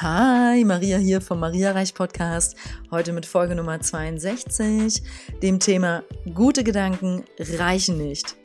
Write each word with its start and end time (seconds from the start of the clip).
Hi, 0.00 0.64
Maria 0.64 0.96
hier 0.96 1.20
vom 1.20 1.40
Maria 1.40 1.72
Reich 1.72 1.92
Podcast. 1.92 2.54
Heute 2.92 3.12
mit 3.12 3.26
Folge 3.26 3.56
Nummer 3.56 3.80
62, 3.80 5.02
dem 5.42 5.58
Thema 5.58 6.04
Gute 6.34 6.62
Gedanken 6.62 7.24
reichen 7.40 7.98
nicht. 7.98 8.36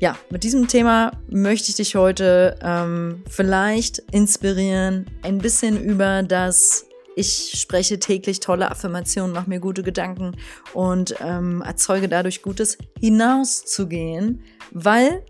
Ja, 0.00 0.16
mit 0.30 0.44
diesem 0.44 0.66
Thema 0.66 1.12
möchte 1.28 1.68
ich 1.68 1.76
dich 1.76 1.94
heute 1.94 2.58
ähm, 2.62 3.22
vielleicht 3.28 3.98
inspirieren, 4.12 5.04
ein 5.20 5.36
bisschen 5.36 5.78
über 5.78 6.22
das 6.22 6.86
ich 7.16 7.52
spreche 7.54 7.98
täglich 7.98 8.40
tolle 8.40 8.70
Affirmationen, 8.70 9.34
mache 9.34 9.50
mir 9.50 9.60
gute 9.60 9.82
Gedanken 9.82 10.36
und 10.72 11.16
ähm, 11.20 11.60
erzeuge 11.60 12.08
dadurch 12.08 12.40
Gutes 12.40 12.78
hinauszugehen, 12.98 14.42
weil 14.70 15.22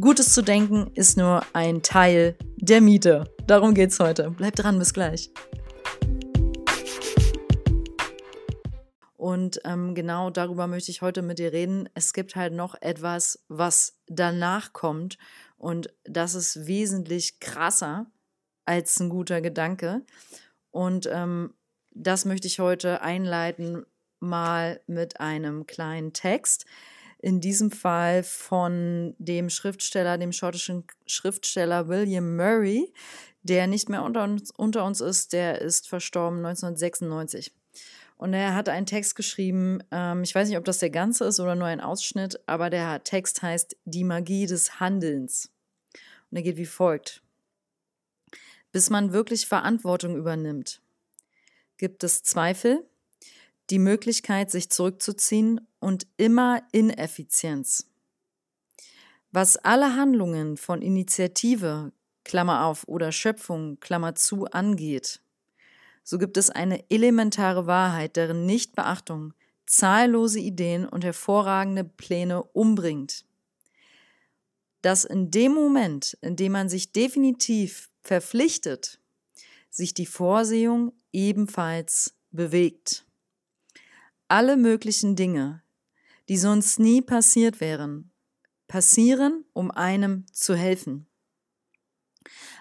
Gutes 0.00 0.34
zu 0.34 0.42
denken 0.42 0.90
ist 0.94 1.16
nur 1.16 1.46
ein 1.52 1.80
Teil 1.82 2.36
der 2.56 2.80
Miete. 2.80 3.32
Darum 3.46 3.74
geht's 3.74 4.00
heute. 4.00 4.30
Bleib 4.36 4.56
dran, 4.56 4.76
bis 4.80 4.92
gleich. 4.92 5.30
Und 9.16 9.60
ähm, 9.64 9.94
genau 9.94 10.30
darüber 10.30 10.66
möchte 10.66 10.90
ich 10.90 11.00
heute 11.00 11.22
mit 11.22 11.38
dir 11.38 11.52
reden. 11.52 11.88
Es 11.94 12.12
gibt 12.12 12.34
halt 12.34 12.52
noch 12.52 12.74
etwas, 12.80 13.44
was 13.46 13.96
danach 14.08 14.72
kommt. 14.72 15.16
Und 15.58 15.94
das 16.02 16.34
ist 16.34 16.66
wesentlich 16.66 17.38
krasser 17.38 18.06
als 18.64 18.98
ein 18.98 19.10
guter 19.10 19.40
Gedanke. 19.40 20.02
Und 20.72 21.08
ähm, 21.10 21.54
das 21.92 22.24
möchte 22.24 22.48
ich 22.48 22.58
heute 22.58 23.00
einleiten, 23.00 23.86
mal 24.18 24.80
mit 24.88 25.20
einem 25.20 25.66
kleinen 25.66 26.12
Text 26.12 26.66
in 27.24 27.40
diesem 27.40 27.70
Fall 27.70 28.22
von 28.22 29.14
dem 29.18 29.48
Schriftsteller, 29.48 30.18
dem 30.18 30.30
schottischen 30.30 30.84
Schriftsteller 31.06 31.88
William 31.88 32.36
Murray, 32.36 32.92
der 33.42 33.66
nicht 33.66 33.88
mehr 33.88 34.02
unter 34.02 34.24
uns, 34.24 34.50
unter 34.50 34.84
uns 34.84 35.00
ist, 35.00 35.32
der 35.32 35.62
ist 35.62 35.88
verstorben 35.88 36.44
1996. 36.44 37.50
Und 38.18 38.34
er 38.34 38.54
hat 38.54 38.68
einen 38.68 38.84
Text 38.84 39.16
geschrieben, 39.16 39.82
ähm, 39.90 40.22
ich 40.22 40.34
weiß 40.34 40.48
nicht, 40.48 40.58
ob 40.58 40.66
das 40.66 40.80
der 40.80 40.90
ganze 40.90 41.24
ist 41.24 41.40
oder 41.40 41.54
nur 41.54 41.66
ein 41.66 41.80
Ausschnitt, 41.80 42.38
aber 42.44 42.68
der 42.68 43.02
Text 43.04 43.40
heißt 43.40 43.74
Die 43.86 44.04
Magie 44.04 44.44
des 44.44 44.78
Handelns. 44.78 45.50
Und 46.30 46.36
er 46.36 46.42
geht 46.42 46.58
wie 46.58 46.66
folgt. 46.66 47.22
Bis 48.70 48.90
man 48.90 49.14
wirklich 49.14 49.46
Verantwortung 49.46 50.14
übernimmt, 50.14 50.82
gibt 51.78 52.04
es 52.04 52.22
Zweifel, 52.22 52.84
die 53.70 53.78
Möglichkeit, 53.78 54.50
sich 54.50 54.70
zurückzuziehen 54.70 55.60
und 55.80 56.06
immer 56.16 56.62
Ineffizienz. 56.72 57.86
Was 59.32 59.56
alle 59.56 59.96
Handlungen 59.96 60.56
von 60.56 60.82
Initiative, 60.82 61.92
Klammer 62.24 62.66
auf, 62.66 62.86
oder 62.86 63.10
Schöpfung, 63.10 63.80
Klammer 63.80 64.14
zu, 64.14 64.46
angeht, 64.46 65.20
so 66.04 66.18
gibt 66.18 66.36
es 66.36 66.50
eine 66.50 66.88
elementare 66.90 67.66
Wahrheit, 67.66 68.16
deren 68.16 68.44
Nichtbeachtung 68.46 69.32
zahllose 69.66 70.38
Ideen 70.38 70.86
und 70.86 71.02
hervorragende 71.02 71.84
Pläne 71.84 72.42
umbringt. 72.42 73.24
Dass 74.82 75.06
in 75.06 75.30
dem 75.30 75.54
Moment, 75.54 76.18
in 76.20 76.36
dem 76.36 76.52
man 76.52 76.68
sich 76.68 76.92
definitiv 76.92 77.90
verpflichtet, 78.02 79.00
sich 79.70 79.94
die 79.94 80.04
Vorsehung 80.04 80.92
ebenfalls 81.10 82.14
bewegt 82.30 83.06
alle 84.28 84.56
möglichen 84.56 85.16
Dinge, 85.16 85.62
die 86.28 86.38
sonst 86.38 86.78
nie 86.78 87.02
passiert 87.02 87.60
wären, 87.60 88.12
passieren, 88.68 89.44
um 89.52 89.70
einem 89.70 90.26
zu 90.32 90.54
helfen. 90.54 91.06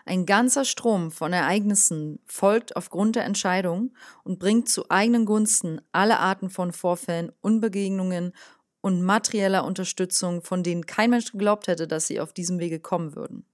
Ein 0.06 0.26
ganzer 0.26 0.66
Strom 0.66 1.12
von 1.12 1.32
Ereignissen 1.32 2.20
folgt 2.26 2.76
aufgrund 2.76 3.16
der 3.16 3.24
Entscheidung 3.24 3.96
und 4.24 4.38
bringt 4.40 4.68
zu 4.68 4.90
eigenen 4.90 5.26
Gunsten 5.26 5.82
alle 5.94 6.20
Arten 6.20 6.50
von 6.50 6.74
Vorfällen, 6.74 7.32
Unbegegnungen 7.40 8.34
und 8.82 9.02
materieller 9.02 9.64
Unterstützung, 9.64 10.42
von 10.42 10.62
denen 10.62 10.86
kein 10.86 11.10
Mensch 11.10 11.32
geglaubt 11.32 11.68
hätte, 11.68 11.88
dass 11.88 12.08
sie 12.08 12.20
auf 12.20 12.34
diesem 12.34 12.60
Wege 12.60 12.82
kommen 12.82 13.16
würden. 13.16 13.46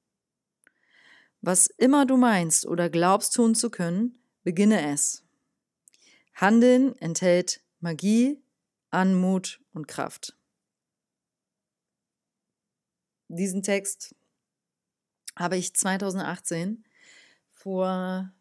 Was 1.42 1.68
immer 1.68 2.08
du 2.08 2.18
meinst 2.18 2.66
oder 2.66 2.90
glaubst 2.90 3.36
tun 3.36 3.54
zu 3.54 3.70
können, 3.70 4.18
beginne 4.44 4.92
es. 4.92 5.24
Handeln 6.34 6.98
enthält 6.98 7.62
Magie, 7.80 8.42
Anmut 8.92 9.62
und 9.74 9.88
Kraft. 9.88 10.36
Diesen 13.28 13.62
Text 13.64 14.16
habe 15.36 15.58
ich 15.58 15.74
2018 15.74 16.84
vor 17.52 18.32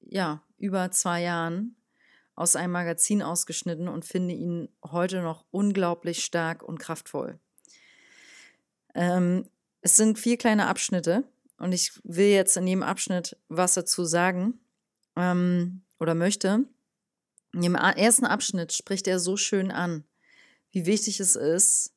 ja, 0.00 0.42
über 0.56 0.90
zwei 0.90 1.22
Jahren 1.22 1.76
aus 2.34 2.56
einem 2.56 2.72
Magazin 2.72 3.20
ausgeschnitten 3.20 3.88
und 3.88 4.04
finde 4.04 4.34
ihn 4.34 4.68
heute 4.84 5.22
noch 5.22 5.44
unglaublich 5.50 6.24
stark 6.24 6.62
und 6.62 6.78
kraftvoll. 6.78 7.38
Ähm, 8.94 9.48
es 9.80 9.96
sind 9.96 10.18
vier 10.18 10.36
kleine 10.36 10.68
Abschnitte 10.68 11.24
und 11.58 11.72
ich 11.72 12.00
will 12.04 12.28
jetzt 12.28 12.56
in 12.56 12.66
jedem 12.66 12.82
Abschnitt 12.84 13.36
was 13.48 13.74
dazu 13.74 14.04
sagen 14.04 14.60
ähm, 15.16 15.82
oder 15.98 16.14
möchte. 16.14 16.64
Im 17.52 17.74
ersten 17.74 18.26
Abschnitt 18.26 18.72
spricht 18.72 19.06
er 19.08 19.18
so 19.18 19.36
schön 19.36 19.70
an, 19.70 20.04
wie 20.70 20.86
wichtig 20.86 21.20
es 21.20 21.36
ist. 21.36 21.92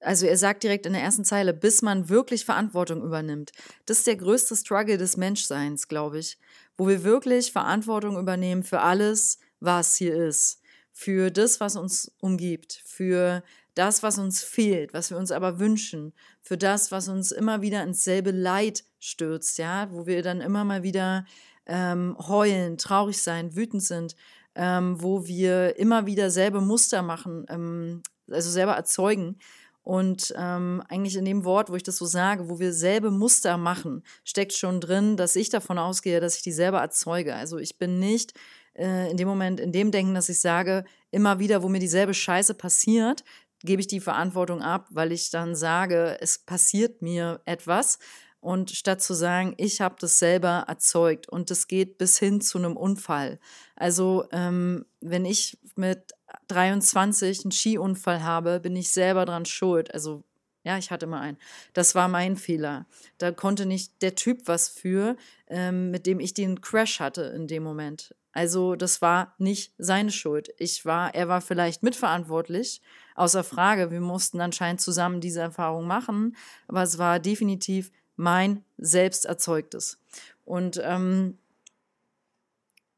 Also 0.00 0.26
er 0.26 0.36
sagt 0.36 0.64
direkt 0.64 0.86
in 0.86 0.94
der 0.94 1.02
ersten 1.02 1.24
Zeile, 1.24 1.54
bis 1.54 1.80
man 1.80 2.08
wirklich 2.08 2.44
Verantwortung 2.44 3.02
übernimmt. 3.02 3.52
Das 3.86 3.98
ist 3.98 4.06
der 4.06 4.16
größte 4.16 4.56
Struggle 4.56 4.98
des 4.98 5.16
Menschseins, 5.16 5.86
glaube 5.86 6.18
ich, 6.18 6.38
wo 6.76 6.88
wir 6.88 7.04
wirklich 7.04 7.52
Verantwortung 7.52 8.18
übernehmen 8.18 8.64
für 8.64 8.80
alles, 8.80 9.38
was 9.60 9.94
hier 9.94 10.14
ist, 10.14 10.60
für 10.92 11.30
das, 11.30 11.60
was 11.60 11.76
uns 11.76 12.10
umgibt, 12.18 12.82
für 12.84 13.44
das, 13.74 14.02
was 14.02 14.18
uns 14.18 14.42
fehlt, 14.42 14.92
was 14.92 15.10
wir 15.10 15.16
uns 15.16 15.30
aber 15.30 15.58
wünschen, 15.58 16.12
für 16.40 16.58
das, 16.58 16.90
was 16.90 17.08
uns 17.08 17.30
immer 17.30 17.62
wieder 17.62 17.82
ins 17.82 18.04
selbe 18.04 18.32
Leid 18.32 18.84
stürzt, 18.98 19.58
ja, 19.58 19.90
wo 19.92 20.06
wir 20.06 20.22
dann 20.22 20.40
immer 20.40 20.64
mal 20.64 20.82
wieder 20.82 21.24
ähm, 21.66 22.16
heulen, 22.18 22.78
traurig 22.78 23.20
sein, 23.20 23.54
wütend 23.56 23.82
sind, 23.82 24.14
ähm, 24.54 25.00
wo 25.00 25.26
wir 25.26 25.78
immer 25.78 26.06
wieder 26.06 26.30
selbe 26.30 26.60
Muster 26.60 27.02
machen, 27.02 27.46
ähm, 27.48 28.02
also 28.30 28.50
selber 28.50 28.72
erzeugen. 28.72 29.38
Und 29.84 30.32
ähm, 30.36 30.82
eigentlich 30.88 31.16
in 31.16 31.24
dem 31.24 31.44
Wort, 31.44 31.68
wo 31.68 31.74
ich 31.74 31.82
das 31.82 31.96
so 31.96 32.06
sage, 32.06 32.48
wo 32.48 32.60
wir 32.60 32.72
selbe 32.72 33.10
Muster 33.10 33.56
machen, 33.56 34.04
steckt 34.22 34.52
schon 34.52 34.80
drin, 34.80 35.16
dass 35.16 35.34
ich 35.34 35.48
davon 35.48 35.78
ausgehe, 35.78 36.20
dass 36.20 36.36
ich 36.36 36.42
die 36.42 36.52
selber 36.52 36.80
erzeuge. 36.80 37.34
Also 37.34 37.58
ich 37.58 37.78
bin 37.78 37.98
nicht 37.98 38.32
äh, 38.74 39.10
in 39.10 39.16
dem 39.16 39.26
Moment, 39.26 39.58
in 39.58 39.72
dem 39.72 39.90
Denken, 39.90 40.14
dass 40.14 40.28
ich 40.28 40.40
sage, 40.40 40.84
immer 41.10 41.40
wieder, 41.40 41.64
wo 41.64 41.68
mir 41.68 41.80
dieselbe 41.80 42.14
Scheiße 42.14 42.54
passiert, 42.54 43.24
gebe 43.64 43.80
ich 43.80 43.86
die 43.86 44.00
Verantwortung 44.00 44.62
ab, 44.62 44.86
weil 44.90 45.12
ich 45.12 45.30
dann 45.30 45.54
sage, 45.54 46.16
es 46.20 46.38
passiert 46.38 47.02
mir 47.02 47.40
etwas, 47.44 47.98
und 48.42 48.72
statt 48.72 49.00
zu 49.00 49.14
sagen, 49.14 49.54
ich 49.56 49.80
habe 49.80 49.94
das 50.00 50.18
selber 50.18 50.64
erzeugt 50.66 51.28
und 51.28 51.48
das 51.50 51.68
geht 51.68 51.96
bis 51.96 52.18
hin 52.18 52.40
zu 52.40 52.58
einem 52.58 52.76
Unfall. 52.76 53.38
Also 53.76 54.24
ähm, 54.32 54.84
wenn 55.00 55.24
ich 55.24 55.58
mit 55.76 56.12
23 56.48 57.44
einen 57.44 57.52
Skiunfall 57.52 58.24
habe, 58.24 58.58
bin 58.58 58.74
ich 58.74 58.90
selber 58.90 59.24
dran 59.26 59.44
schuld. 59.44 59.94
Also 59.94 60.24
ja, 60.64 60.76
ich 60.76 60.90
hatte 60.90 61.06
mal 61.06 61.20
einen. 61.20 61.38
Das 61.72 61.94
war 61.94 62.08
mein 62.08 62.36
Fehler. 62.36 62.86
Da 63.18 63.30
konnte 63.30 63.64
nicht 63.64 64.02
der 64.02 64.16
Typ 64.16 64.42
was 64.46 64.68
für, 64.68 65.16
ähm, 65.46 65.92
mit 65.92 66.06
dem 66.06 66.18
ich 66.18 66.34
den 66.34 66.60
Crash 66.60 66.98
hatte 66.98 67.22
in 67.22 67.46
dem 67.46 67.62
Moment. 67.62 68.12
Also 68.32 68.74
das 68.74 69.00
war 69.00 69.34
nicht 69.38 69.72
seine 69.78 70.10
Schuld. 70.10 70.52
Ich 70.58 70.84
war, 70.84 71.14
er 71.14 71.28
war 71.28 71.40
vielleicht 71.40 71.84
mitverantwortlich, 71.84 72.80
außer 73.14 73.44
Frage. 73.44 73.92
Wir 73.92 74.00
mussten 74.00 74.40
anscheinend 74.40 74.80
zusammen 74.80 75.20
diese 75.20 75.40
Erfahrung 75.40 75.86
machen, 75.86 76.34
aber 76.66 76.82
es 76.82 76.98
war 76.98 77.20
definitiv 77.20 77.92
mein 78.16 78.64
selbst 78.78 79.24
erzeugtes. 79.26 79.98
Und 80.44 80.80
ähm, 80.82 81.38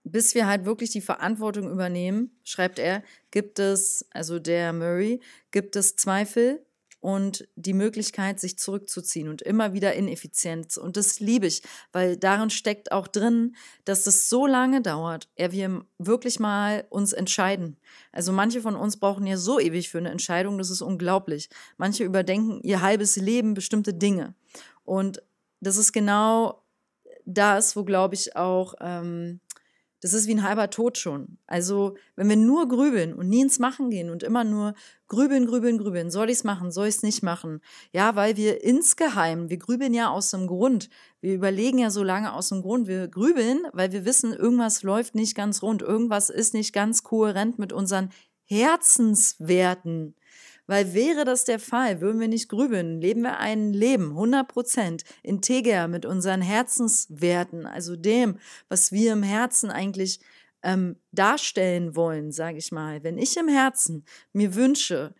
bis 0.05 0.34
wir 0.34 0.46
halt 0.46 0.66
wirklich 0.66 0.90
die 0.90 1.00
Verantwortung 1.00 1.70
übernehmen, 1.70 2.31
schreibt 2.44 2.78
er, 2.78 3.02
gibt 3.31 3.58
es, 3.58 4.06
also 4.11 4.38
der 4.38 4.72
Murray, 4.72 5.20
gibt 5.50 5.76
es 5.76 5.96
Zweifel 5.96 6.64
und 7.05 7.46
die 7.55 7.75
Möglichkeit, 7.75 8.40
sich 8.40 8.58
zurückzuziehen 8.58 9.28
und 9.28 9.43
immer 9.43 9.75
wieder 9.75 9.93
Ineffizienz. 9.93 10.78
Und 10.78 10.96
das 10.96 11.20
liebe 11.20 11.46
ich, 11.46 11.62
weil 11.93 12.17
darin 12.17 12.49
steckt 12.49 12.93
auch 12.93 13.08
drin, 13.08 13.56
dass 13.84 14.06
es 14.06 14.31
so 14.31 14.46
lange 14.46 14.81
dauert, 14.81 15.28
ehe 15.37 15.52
wir 15.52 15.84
wirklich 15.99 16.40
mal 16.40 16.87
uns 16.88 17.12
entscheiden. 17.12 17.76
Also 18.10 18.32
manche 18.32 18.62
von 18.62 18.75
uns 18.75 18.99
brauchen 18.99 19.26
ja 19.26 19.37
so 19.37 19.60
ewig 19.60 19.90
für 19.90 19.99
eine 19.99 20.10
Entscheidung, 20.10 20.56
das 20.56 20.70
ist 20.70 20.81
unglaublich. 20.81 21.50
Manche 21.76 22.05
überdenken 22.05 22.60
ihr 22.62 22.81
halbes 22.81 23.17
Leben 23.17 23.52
bestimmte 23.52 23.93
Dinge. 23.93 24.34
Und 24.84 25.22
das 25.60 25.76
ist 25.76 25.92
genau 25.92 26.62
das, 27.25 27.75
wo, 27.75 27.84
glaube 27.84 28.14
ich, 28.14 28.36
auch 28.36 28.75
ähm, 28.81 29.40
das 30.04 30.12
ist 30.12 30.26
wie 30.26 30.34
ein 30.34 30.46
halber 30.46 30.69
Tod 30.69 30.98
schon. 30.98 31.38
Also, 31.46 31.96
wenn 32.14 32.28
wir 32.28 32.36
nur 32.36 32.69
grübeln 32.69 33.14
und 33.14 33.31
nie 33.31 33.40
ins 33.40 33.58
Machen 33.58 33.88
gehen 33.88 34.10
und 34.10 34.22
immer 34.22 34.44
nur 34.44 34.75
grübeln, 35.08 35.46
grübeln, 35.46 35.78
grübeln, 35.78 36.10
soll 36.10 36.28
ich 36.28 36.36
es 36.36 36.44
machen, 36.44 36.70
soll 36.70 36.88
ich 36.88 36.96
es 36.96 37.02
nicht 37.02 37.22
machen? 37.22 37.62
Ja, 37.90 38.14
weil 38.14 38.36
wir 38.36 38.62
insgeheim, 38.62 39.48
wir 39.48 39.56
grübeln 39.56 39.94
ja 39.94 40.10
aus 40.10 40.31
dem 40.31 40.46
Grund. 40.46 40.90
Wir 41.22 41.32
überlegen 41.32 41.78
ja 41.78 41.88
so 41.88 42.02
lange 42.02 42.34
aus 42.34 42.50
dem 42.50 42.60
Grund. 42.60 42.86
Wir 42.86 43.08
grübeln, 43.08 43.62
weil 43.72 43.92
wir 43.92 44.04
wissen, 44.04 44.34
irgendwas 44.34 44.82
läuft 44.82 45.14
nicht 45.14 45.34
ganz 45.34 45.62
rund, 45.62 45.81
irgendwas 45.81 46.28
ist 46.28 46.52
nicht 46.52 46.75
ganz 46.75 47.02
kohärent 47.02 47.58
mit 47.58 47.72
unseren 47.72 48.10
Herzenswerten. 48.44 50.16
Weil 50.66 50.94
wäre 50.94 51.25
das 51.25 51.44
der 51.44 51.58
Fall, 51.58 52.00
würden 52.00 52.20
wir 52.20 52.28
nicht 52.28 52.49
grübeln, 52.49 53.00
leben 53.00 53.22
wir 53.22 53.38
ein 53.38 53.72
Leben 53.72 54.16
100% 54.16 55.05
integer 55.22 55.88
mit 55.88 56.06
unseren 56.06 56.40
Herzenswerten, 56.40 57.66
also 57.66 57.96
dem, 57.96 58.38
was 58.69 58.90
wir 58.90 59.12
im 59.12 59.22
Herzen 59.22 59.70
eigentlich 59.70 60.20
ähm, 60.62 60.96
darstellen 61.12 61.94
wollen, 61.94 62.32
sage 62.32 62.58
ich 62.58 62.72
mal. 62.72 63.05
Wenn 63.05 63.19
ich 63.19 63.37
im 63.37 63.49
Herzen 63.49 64.05
mir 64.32 64.55
wünsche, 64.55 65.14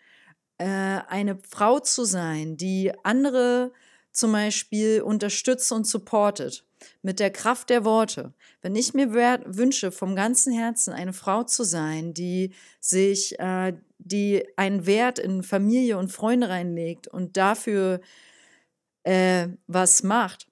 äh, 0.59 0.65
eine 0.67 1.39
Frau 1.49 1.79
zu 1.81 2.05
sein, 2.05 2.57
die 2.57 2.93
andere 3.03 3.73
zum 4.13 4.33
Beispiel 4.33 5.03
unterstützt 5.03 5.73
und 5.73 5.87
supportet, 5.87 6.65
mit 7.03 7.21
der 7.21 7.31
Kraft 7.31 7.71
der 7.71 7.85
Worte. 7.85 8.33
Wenn 8.63 8.77
ich 8.77 8.95
mir 8.95 9.13
wünsche, 9.47 9.91
vom 9.91 10.15
ganzen 10.15 10.53
Herzen 10.53 10.93
eine 10.93 11.13
Frau 11.13 11.43
zu 11.45 11.65
sein, 11.65 12.15
die 12.15 12.53
sich, 12.81 13.39
äh, 13.39 13.75
die 14.05 14.45
einen 14.57 14.87
Wert 14.87 15.19
in 15.19 15.43
Familie 15.43 15.99
und 15.99 16.13
Freunde 16.13 16.49
reinlegt 16.49 17.09
und 17.09 17.37
dafür 17.37 18.01
äh, 19.03 19.49
was 19.67 20.03
macht, 20.03 20.49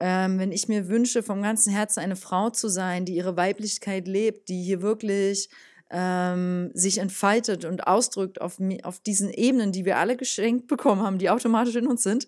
ähm, 0.00 0.38
wenn 0.38 0.52
ich 0.52 0.68
mir 0.68 0.88
wünsche, 0.88 1.22
vom 1.22 1.42
ganzen 1.42 1.72
Herzen 1.72 2.00
eine 2.00 2.16
Frau 2.16 2.50
zu 2.50 2.68
sein, 2.68 3.04
die 3.04 3.14
ihre 3.14 3.36
Weiblichkeit 3.36 4.08
lebt, 4.08 4.48
die 4.48 4.62
hier 4.62 4.82
wirklich 4.82 5.48
ähm, 5.90 6.70
sich 6.74 6.98
entfaltet 6.98 7.64
und 7.64 7.86
ausdrückt 7.86 8.40
auf, 8.40 8.58
auf 8.82 9.00
diesen 9.00 9.30
Ebenen, 9.30 9.72
die 9.72 9.84
wir 9.84 9.98
alle 9.98 10.16
geschenkt 10.16 10.66
bekommen 10.66 11.02
haben, 11.02 11.18
die 11.18 11.30
automatisch 11.30 11.76
in 11.76 11.86
uns 11.86 12.02
sind. 12.02 12.26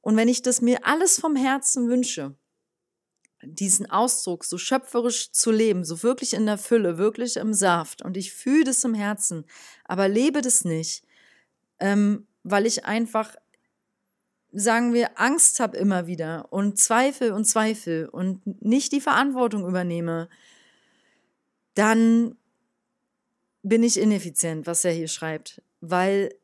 Und 0.00 0.16
wenn 0.16 0.28
ich 0.28 0.42
das 0.42 0.60
mir 0.62 0.84
alles 0.84 1.20
vom 1.20 1.36
Herzen 1.36 1.88
wünsche, 1.88 2.34
diesen 3.42 3.90
Ausdruck 3.90 4.44
so 4.44 4.58
schöpferisch 4.58 5.32
zu 5.32 5.50
leben, 5.50 5.84
so 5.84 6.02
wirklich 6.02 6.34
in 6.34 6.46
der 6.46 6.58
Fülle, 6.58 6.98
wirklich 6.98 7.36
im 7.36 7.54
Saft. 7.54 8.02
Und 8.02 8.16
ich 8.16 8.32
fühle 8.32 8.64
das 8.64 8.84
im 8.84 8.94
Herzen, 8.94 9.44
aber 9.84 10.08
lebe 10.08 10.40
das 10.40 10.64
nicht, 10.64 11.04
ähm, 11.78 12.26
weil 12.44 12.66
ich 12.66 12.84
einfach, 12.84 13.34
sagen 14.52 14.94
wir, 14.94 15.20
Angst 15.20 15.60
habe 15.60 15.76
immer 15.76 16.06
wieder 16.06 16.52
und 16.52 16.78
Zweifel 16.78 17.32
und 17.32 17.44
Zweifel 17.44 18.08
und 18.08 18.62
nicht 18.62 18.92
die 18.92 19.00
Verantwortung 19.00 19.66
übernehme, 19.66 20.28
dann 21.74 22.36
bin 23.62 23.82
ich 23.82 23.98
ineffizient, 23.98 24.66
was 24.66 24.84
er 24.84 24.92
hier 24.92 25.08
schreibt, 25.08 25.62
weil 25.80 26.34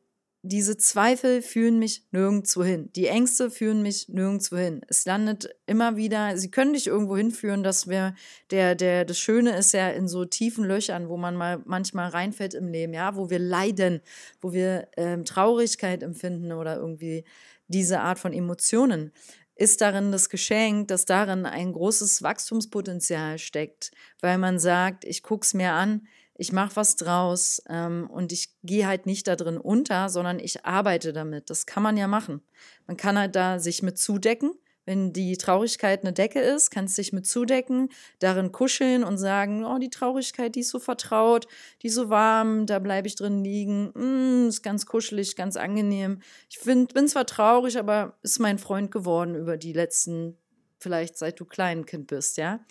diese 0.42 0.76
Zweifel 0.76 1.42
führen 1.42 1.78
mich 1.78 2.04
nirgendwo 2.12 2.62
hin. 2.62 2.90
Die 2.94 3.08
Ängste 3.08 3.50
führen 3.50 3.82
mich 3.82 4.08
nirgendwo 4.08 4.56
hin. 4.56 4.82
Es 4.88 5.04
landet 5.04 5.54
immer 5.66 5.96
wieder, 5.96 6.36
sie 6.36 6.50
können 6.50 6.74
dich 6.74 6.86
irgendwo 6.86 7.16
hinführen, 7.16 7.62
dass 7.62 7.88
wir, 7.88 8.14
der, 8.50 8.74
der, 8.74 9.04
das 9.04 9.18
Schöne 9.18 9.56
ist 9.56 9.72
ja 9.72 9.88
in 9.88 10.06
so 10.06 10.24
tiefen 10.24 10.64
Löchern, 10.64 11.08
wo 11.08 11.16
man 11.16 11.34
mal 11.34 11.60
manchmal 11.66 12.10
reinfällt 12.10 12.54
im 12.54 12.68
Leben, 12.68 12.94
ja, 12.94 13.16
wo 13.16 13.30
wir 13.30 13.40
leiden, 13.40 14.00
wo 14.40 14.52
wir 14.52 14.88
ähm, 14.96 15.24
Traurigkeit 15.24 16.02
empfinden 16.02 16.52
oder 16.52 16.76
irgendwie 16.76 17.24
diese 17.66 18.00
Art 18.00 18.18
von 18.18 18.32
Emotionen 18.32 19.12
ist 19.58 19.80
darin 19.80 20.12
das 20.12 20.30
Geschenk, 20.30 20.86
dass 20.86 21.04
darin 21.04 21.44
ein 21.44 21.72
großes 21.72 22.22
Wachstumspotenzial 22.22 23.38
steckt, 23.38 23.90
weil 24.20 24.38
man 24.38 24.60
sagt, 24.60 25.04
ich 25.04 25.24
gucke 25.24 25.44
es 25.44 25.52
mir 25.52 25.72
an, 25.72 26.06
ich 26.38 26.52
mache 26.52 26.76
was 26.76 26.94
draus 26.94 27.60
ähm, 27.68 28.08
und 28.08 28.32
ich 28.32 28.54
gehe 28.62 28.86
halt 28.86 29.06
nicht 29.06 29.26
da 29.26 29.34
drin 29.34 29.58
unter, 29.58 30.08
sondern 30.08 30.38
ich 30.38 30.64
arbeite 30.64 31.12
damit. 31.12 31.50
Das 31.50 31.66
kann 31.66 31.82
man 31.82 31.96
ja 31.96 32.06
machen. 32.06 32.42
Man 32.86 32.96
kann 32.96 33.18
halt 33.18 33.34
da 33.34 33.58
sich 33.58 33.82
mit 33.82 33.98
zudecken. 33.98 34.52
Wenn 34.86 35.12
die 35.12 35.36
Traurigkeit 35.36 36.02
eine 36.02 36.14
Decke 36.14 36.40
ist, 36.40 36.70
kannst 36.70 36.96
du 36.96 37.02
dich 37.02 37.12
mit 37.12 37.26
zudecken, 37.26 37.90
darin 38.20 38.52
kuscheln 38.52 39.04
und 39.04 39.18
sagen, 39.18 39.64
oh, 39.66 39.78
die 39.78 39.90
Traurigkeit, 39.90 40.54
die 40.54 40.60
ist 40.60 40.70
so 40.70 40.78
vertraut, 40.78 41.46
die 41.82 41.88
ist 41.88 41.94
so 41.94 42.08
warm, 42.08 42.64
da 42.64 42.78
bleibe 42.78 43.08
ich 43.08 43.16
drin 43.16 43.44
liegen, 43.44 43.90
mm, 43.94 44.48
ist 44.48 44.62
ganz 44.62 44.86
kuschelig, 44.86 45.36
ganz 45.36 45.56
angenehm. 45.56 46.22
Ich 46.48 46.58
find, 46.58 46.94
bin 46.94 47.06
zwar 47.08 47.26
traurig, 47.26 47.78
aber 47.78 48.16
ist 48.22 48.38
mein 48.38 48.58
Freund 48.58 48.90
geworden 48.90 49.34
über 49.34 49.58
die 49.58 49.74
letzten, 49.74 50.38
vielleicht 50.78 51.18
seit 51.18 51.38
du 51.38 51.44
Kleinkind 51.44 52.06
bist, 52.06 52.38
ja. 52.38 52.64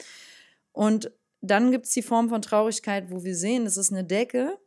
Und 0.72 1.12
dann 1.42 1.72
gibt 1.72 1.86
es 1.86 1.92
die 1.92 2.02
Form 2.02 2.30
von 2.30 2.42
Traurigkeit, 2.42 3.12
wo 3.12 3.24
wir 3.24 3.36
sehen, 3.36 3.66
das 3.66 3.78
ist 3.78 3.92
eine 3.92 4.04
Decke, 4.04 4.58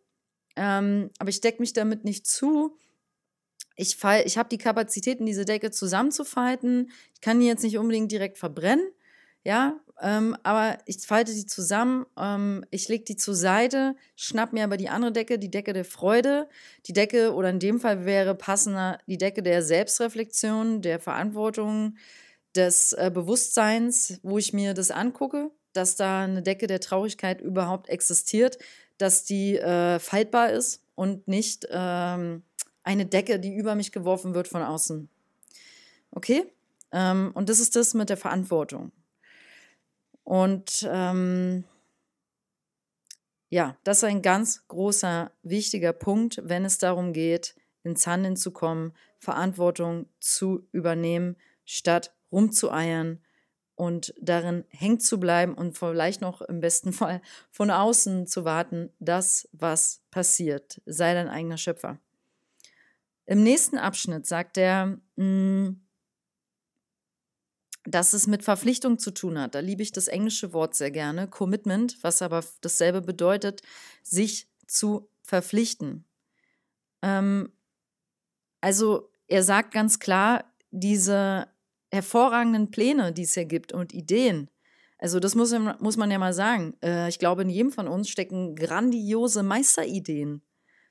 ähm, 0.57 1.11
aber 1.19 1.31
ich 1.31 1.41
decke 1.41 1.61
mich 1.61 1.73
damit 1.73 2.05
nicht 2.05 2.27
zu. 2.27 2.77
Ich, 3.77 3.97
ich 4.25 4.39
habe 4.39 4.49
die 4.49 4.59
Kapazität, 4.59 5.21
in 5.21 5.27
diese 5.27 5.45
Decke 5.45 5.71
zusammenzufalten. 5.71 6.91
Ich 7.15 7.21
kann 7.21 7.41
die 7.41 7.47
jetzt 7.47 7.63
nicht 7.63 7.79
unbedingt 7.79 8.13
direkt 8.13 8.37
verbrennen, 8.39 8.87
ja, 9.43 9.81
ähm, 10.03 10.37
aber 10.43 10.79
ich 10.87 10.99
falte 11.07 11.33
sie 11.33 11.47
zusammen, 11.47 12.07
ähm, 12.19 12.65
ich 12.71 12.89
lege 12.89 13.05
die 13.05 13.17
zur 13.17 13.35
Seite, 13.35 13.97
schnapp 14.17 14.53
mir 14.53 14.65
aber 14.65 14.77
die 14.77 14.89
andere 14.89 15.13
Decke, 15.13 15.39
die 15.39 15.51
Decke 15.51 15.73
der 15.73 15.85
Freude, 15.85 16.49
die 16.87 16.93
Decke, 16.93 17.35
oder 17.35 17.51
in 17.51 17.59
dem 17.59 17.81
Fall 17.81 18.05
wäre 18.05 18.35
passender 18.35 18.99
die 19.07 19.19
Decke 19.19 19.43
der 19.43 19.63
Selbstreflexion, 19.63 20.83
der 20.83 21.01
Verantwortung, 21.01 21.97
des 22.57 22.93
äh, 22.95 23.11
Bewusstseins, 23.13 24.19
wo 24.23 24.39
ich 24.39 24.53
mir 24.53 24.75
das 24.75 24.91
angucke 24.91 25.51
dass 25.73 25.97
da 25.97 26.23
eine 26.23 26.43
Decke 26.43 26.67
der 26.67 26.81
Traurigkeit 26.81 27.41
überhaupt 27.41 27.89
existiert, 27.89 28.59
dass 28.99 29.25
die 29.25 29.57
äh, 29.57 29.99
faltbar 29.99 30.51
ist 30.51 30.83
und 30.95 31.27
nicht 31.27 31.67
ähm, 31.71 32.43
eine 32.83 33.07
Decke, 33.07 33.39
die 33.41 33.55
über 33.55 33.75
mich 33.75 33.93
geworfen 33.93 34.35
wird 34.35 34.49
von 34.49 34.63
außen. 34.63 35.09
Okay? 36.11 36.53
Ähm, 36.93 37.31
und 37.35 37.49
das 37.49 37.61
ist 37.61 37.77
das 37.77 37.95
mit 37.95 38.11
der 38.11 38.17
Verantwortung. 38.17 38.93
Und 40.25 40.89
ähm, 40.91 41.65
ja, 43.49 43.77
das 43.85 43.99
ist 43.99 44.05
ein 44.05 44.23
ganz 44.23 44.67
großer, 44.69 45.33
wichtiger 45.43 45.93
Punkt, 45.93 46.41
wenn 46.45 46.65
es 46.65 46.79
darum 46.79 47.13
geht, 47.13 47.57
ins 47.83 48.07
Handeln 48.07 48.37
zu 48.37 48.53
kommen, 48.53 48.93
Verantwortung 49.19 50.07
zu 50.21 50.67
übernehmen, 50.73 51.37
statt 51.65 52.15
rumzueiern 52.31 53.21
und 53.81 54.13
darin 54.21 54.65
hängt 54.69 55.03
zu 55.03 55.19
bleiben 55.19 55.55
und 55.55 55.79
vielleicht 55.79 56.21
noch 56.21 56.43
im 56.43 56.61
besten 56.61 56.93
Fall 56.93 57.23
von 57.51 57.71
außen 57.71 58.27
zu 58.27 58.45
warten, 58.45 58.91
dass 58.99 59.49
was 59.53 60.03
passiert. 60.11 60.83
Sei 60.85 61.15
dein 61.15 61.29
eigener 61.29 61.57
Schöpfer. 61.57 61.99
Im 63.25 63.43
nächsten 63.43 63.79
Abschnitt 63.79 64.27
sagt 64.27 64.59
er, 64.59 64.99
mm, 65.17 65.81
dass 67.85 68.13
es 68.13 68.27
mit 68.27 68.45
Verpflichtung 68.45 68.99
zu 68.99 69.13
tun 69.13 69.39
hat. 69.39 69.55
Da 69.55 69.61
liebe 69.61 69.83
ich 69.83 69.93
das 69.93 70.09
englische 70.09 70.53
Wort 70.53 70.75
sehr 70.75 70.91
gerne, 70.91 71.27
Commitment, 71.27 71.97
was 72.03 72.21
aber 72.21 72.45
dasselbe 72.61 73.01
bedeutet, 73.01 73.63
sich 74.03 74.47
zu 74.67 75.09
verpflichten. 75.23 76.05
Ähm, 77.01 77.51
also 78.61 79.11
er 79.27 79.43
sagt 79.43 79.73
ganz 79.73 80.01
klar, 80.01 80.45
diese 80.71 81.49
hervorragenden 81.91 82.71
Pläne, 82.71 83.13
die 83.13 83.23
es 83.23 83.35
hier 83.35 83.45
gibt 83.45 83.73
und 83.73 83.93
Ideen. 83.93 84.49
Also 84.99 85.19
das 85.19 85.35
muss, 85.35 85.55
muss 85.79 85.97
man 85.97 86.11
ja 86.11 86.19
mal 86.19 86.35
sagen. 86.35 86.75
Äh, 86.83 87.09
ich 87.09 87.19
glaube, 87.19 87.43
in 87.43 87.51
jedem 87.51 87.73
von 87.73 87.89
uns 87.89 88.09
stecken 88.09 88.55
grandiose 88.55 89.43
Meisterideen. 89.43 90.43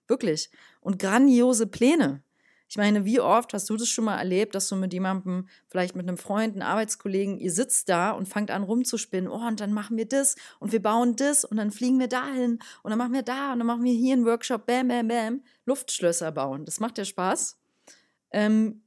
Wirklich. 0.07 0.49
Und 0.81 0.97
grandiose 0.97 1.67
Pläne. 1.67 2.23
Ich 2.67 2.77
meine, 2.77 3.03
wie 3.03 3.19
oft 3.19 3.53
hast 3.53 3.67
du 3.69 3.77
das 3.77 3.89
schon 3.89 4.05
mal 4.05 4.17
erlebt, 4.17 4.53
dass 4.53 4.69
du 4.69 4.75
mit 4.75 4.93
jemandem, 4.93 5.47
vielleicht 5.67 5.95
mit 5.95 6.07
einem 6.07 6.17
Freund, 6.17 6.53
einem 6.53 6.61
Arbeitskollegen, 6.67 7.39
ihr 7.39 7.51
sitzt 7.51 7.89
da 7.89 8.11
und 8.11 8.27
fangt 8.27 8.51
an 8.51 8.61
rumzuspinnen, 8.61 9.27
oh, 9.27 9.47
und 9.47 9.59
dann 9.59 9.73
machen 9.73 9.97
wir 9.97 10.07
das 10.07 10.35
und 10.59 10.71
wir 10.71 10.81
bauen 10.81 11.15
das 11.15 11.43
und 11.43 11.57
dann 11.57 11.71
fliegen 11.71 11.99
wir 11.99 12.07
dahin 12.07 12.59
und 12.83 12.91
dann 12.91 12.99
machen 12.99 13.13
wir 13.13 13.23
da 13.23 13.53
und 13.53 13.59
dann 13.59 13.65
machen 13.65 13.83
wir 13.83 13.93
hier 13.93 14.13
einen 14.13 14.25
Workshop, 14.25 14.67
bam, 14.67 14.87
bam, 14.87 15.07
bam, 15.07 15.43
Luftschlösser 15.65 16.31
bauen. 16.31 16.63
Das 16.65 16.79
macht 16.79 16.99
ja 16.99 17.05
Spaß. 17.05 17.57
Ähm, 18.31 18.83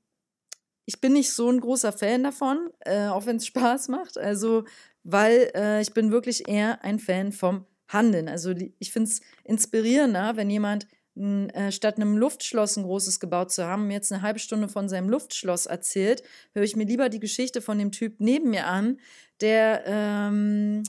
ich 0.92 1.00
bin 1.00 1.14
nicht 1.14 1.32
so 1.32 1.48
ein 1.50 1.60
großer 1.60 1.92
Fan 1.92 2.22
davon, 2.22 2.70
äh, 2.80 3.06
auch 3.06 3.26
wenn 3.26 3.36
es 3.36 3.46
Spaß 3.46 3.88
macht. 3.88 4.18
Also, 4.18 4.64
weil 5.04 5.50
äh, 5.54 5.80
ich 5.80 5.94
bin 5.94 6.12
wirklich 6.12 6.48
eher 6.48 6.84
ein 6.84 6.98
Fan 6.98 7.32
vom 7.32 7.66
Handeln. 7.88 8.28
Also 8.28 8.54
ich 8.78 8.92
finde 8.92 9.10
es 9.10 9.20
inspirierender, 9.44 10.36
wenn 10.36 10.50
jemand 10.50 10.86
äh, 11.16 11.70
statt 11.72 11.96
einem 11.96 12.16
Luftschloss 12.16 12.76
ein 12.76 12.84
großes 12.84 13.20
gebaut 13.20 13.52
zu 13.52 13.64
haben, 13.66 13.86
mir 13.86 13.94
jetzt 13.94 14.12
eine 14.12 14.22
halbe 14.22 14.38
Stunde 14.38 14.68
von 14.68 14.88
seinem 14.88 15.08
Luftschloss 15.08 15.66
erzählt, 15.66 16.22
höre 16.54 16.62
ich 16.62 16.76
mir 16.76 16.86
lieber 16.86 17.08
die 17.08 17.20
Geschichte 17.20 17.60
von 17.60 17.78
dem 17.78 17.92
Typ 17.92 18.16
neben 18.18 18.50
mir 18.50 18.66
an, 18.66 18.98
der 19.40 19.82
ähm, 19.86 20.82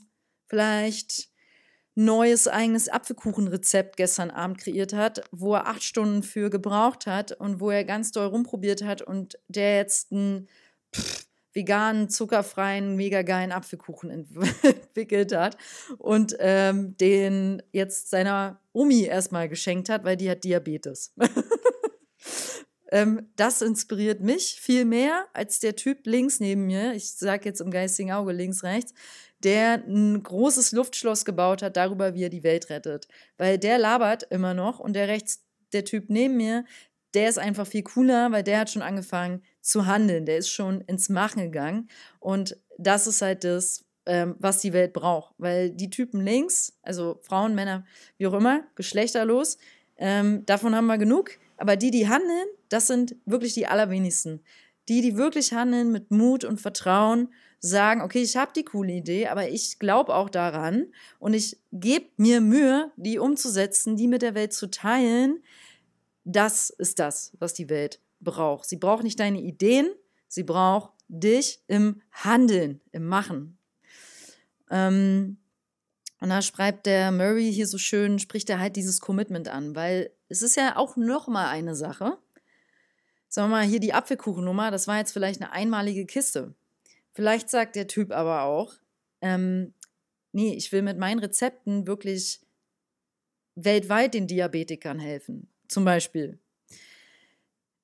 vielleicht 0.47 1.29
neues 1.95 2.47
eigenes 2.47 2.89
Apfelkuchenrezept 2.89 3.97
gestern 3.97 4.31
Abend 4.31 4.57
kreiert 4.57 4.93
hat, 4.93 5.23
wo 5.31 5.53
er 5.53 5.67
acht 5.67 5.83
Stunden 5.83 6.23
für 6.23 6.49
gebraucht 6.49 7.05
hat 7.05 7.31
und 7.33 7.59
wo 7.59 7.69
er 7.69 7.83
ganz 7.83 8.11
doll 8.11 8.27
rumprobiert 8.27 8.83
hat 8.83 9.01
und 9.01 9.37
der 9.47 9.77
jetzt 9.77 10.11
ein, 10.11 10.47
pff, 10.95 11.27
veganen, 11.53 12.09
zuckerfreien, 12.09 12.95
mega 12.95 13.21
geilen 13.21 13.51
Apfelkuchen 13.51 14.09
entwickelt 14.63 15.35
hat 15.35 15.57
und 15.97 16.35
ähm, 16.39 16.97
den 16.97 17.61
jetzt 17.71 18.09
seiner 18.09 18.59
Omi 18.73 19.03
erstmal 19.03 19.47
geschenkt 19.49 19.89
hat, 19.89 20.03
weil 20.03 20.17
die 20.17 20.29
hat 20.29 20.43
Diabetes. 20.43 21.13
ähm, 22.93 23.27
das 23.37 23.63
inspiriert 23.63 24.21
mich 24.21 24.61
viel 24.61 24.85
mehr 24.85 25.25
als 25.33 25.59
der 25.59 25.75
Typ 25.75 26.05
links 26.05 26.39
neben 26.39 26.67
mir. 26.67 26.93
Ich 26.93 27.11
sage 27.13 27.45
jetzt 27.45 27.59
im 27.59 27.71
geistigen 27.71 28.11
Auge 28.11 28.33
links, 28.33 28.61
rechts, 28.61 28.93
der 29.43 29.83
ein 29.87 30.21
großes 30.21 30.73
Luftschloss 30.73 31.25
gebaut 31.25 31.63
hat 31.63 31.75
darüber, 31.75 32.13
wie 32.13 32.25
er 32.25 32.29
die 32.29 32.43
Welt 32.43 32.69
rettet. 32.69 33.07
Weil 33.39 33.57
der 33.57 33.79
labert 33.79 34.27
immer 34.29 34.53
noch 34.53 34.79
und 34.79 34.93
der 34.93 35.07
rechts, 35.07 35.43
der 35.73 35.85
Typ 35.85 36.11
neben 36.11 36.37
mir, 36.37 36.65
der 37.15 37.29
ist 37.29 37.39
einfach 37.39 37.65
viel 37.65 37.81
cooler, 37.81 38.31
weil 38.31 38.43
der 38.43 38.59
hat 38.59 38.69
schon 38.69 38.83
angefangen 38.83 39.41
zu 39.59 39.87
handeln. 39.87 40.27
Der 40.27 40.37
ist 40.37 40.49
schon 40.49 40.81
ins 40.81 41.09
Machen 41.09 41.41
gegangen. 41.41 41.89
Und 42.19 42.57
das 42.77 43.07
ist 43.07 43.23
halt 43.23 43.43
das, 43.43 43.85
ähm, 44.05 44.35
was 44.37 44.59
die 44.59 44.73
Welt 44.73 44.93
braucht. 44.93 45.33
Weil 45.39 45.71
die 45.71 45.89
Typen 45.89 46.21
links, 46.21 46.77
also 46.83 47.19
Frauen, 47.23 47.55
Männer, 47.55 47.85
wie 48.17 48.27
auch 48.27 48.33
immer, 48.33 48.63
geschlechterlos, 48.75 49.57
ähm, 49.97 50.45
davon 50.45 50.75
haben 50.75 50.85
wir 50.85 50.99
genug. 50.99 51.39
Aber 51.63 51.77
die, 51.77 51.91
die 51.91 52.09
handeln, 52.09 52.45
das 52.67 52.87
sind 52.87 53.15
wirklich 53.25 53.53
die 53.53 53.67
allerwenigsten. 53.67 54.41
Die, 54.89 54.99
die 54.99 55.15
wirklich 55.15 55.53
handeln 55.53 55.93
mit 55.93 56.11
Mut 56.11 56.43
und 56.43 56.59
Vertrauen, 56.59 57.29
sagen, 57.61 58.01
okay, 58.01 58.21
ich 58.21 58.35
habe 58.35 58.51
die 58.53 58.65
coole 58.65 58.91
Idee, 58.91 59.27
aber 59.27 59.47
ich 59.47 59.79
glaube 59.79 60.13
auch 60.13 60.29
daran 60.29 60.87
und 61.19 61.33
ich 61.33 61.57
gebe 61.71 62.07
mir 62.17 62.41
Mühe, 62.41 62.91
die 62.97 63.17
umzusetzen, 63.17 63.95
die 63.95 64.09
mit 64.09 64.23
der 64.23 64.35
Welt 64.35 64.51
zu 64.51 64.69
teilen. 64.69 65.41
Das 66.25 66.69
ist 66.69 66.99
das, 66.99 67.31
was 67.39 67.53
die 67.53 67.69
Welt 67.69 68.01
braucht. 68.19 68.67
Sie 68.67 68.75
braucht 68.75 69.03
nicht 69.03 69.21
deine 69.21 69.39
Ideen, 69.39 69.87
sie 70.27 70.43
braucht 70.43 70.91
dich 71.07 71.61
im 71.67 72.01
Handeln, 72.11 72.81
im 72.91 73.07
Machen. 73.07 73.57
Ähm, 74.69 75.37
und 76.19 76.29
da 76.29 76.41
schreibt 76.41 76.87
der 76.87 77.13
Murray 77.13 77.53
hier 77.53 77.67
so 77.67 77.77
schön, 77.77 78.19
spricht 78.19 78.49
er 78.49 78.59
halt 78.59 78.75
dieses 78.75 78.99
Commitment 78.99 79.47
an, 79.47 79.77
weil 79.77 80.09
es 80.33 80.41
ist 80.41 80.55
ja 80.55 80.77
auch 80.77 80.97
noch 80.97 81.27
mal 81.27 81.47
eine 81.47 81.75
Sache. 81.75 82.17
Sagen 83.29 83.49
wir 83.49 83.57
mal, 83.57 83.65
hier 83.65 83.79
die 83.79 83.93
Apfelkuchennummer, 83.93 84.71
das 84.71 84.87
war 84.87 84.97
jetzt 84.97 85.11
vielleicht 85.11 85.41
eine 85.41 85.51
einmalige 85.51 86.07
Kiste. 86.07 86.55
Vielleicht 87.13 87.51
sagt 87.51 87.75
der 87.75 87.87
Typ 87.87 88.11
aber 88.11 88.41
auch, 88.41 88.73
ähm, 89.21 89.75
nee, 90.31 90.55
ich 90.55 90.71
will 90.71 90.81
mit 90.81 90.97
meinen 90.97 91.19
Rezepten 91.19 91.85
wirklich 91.85 92.41
weltweit 93.53 94.15
den 94.15 94.25
Diabetikern 94.25 94.97
helfen. 94.97 95.49
Zum 95.67 95.85
Beispiel. 95.85 96.39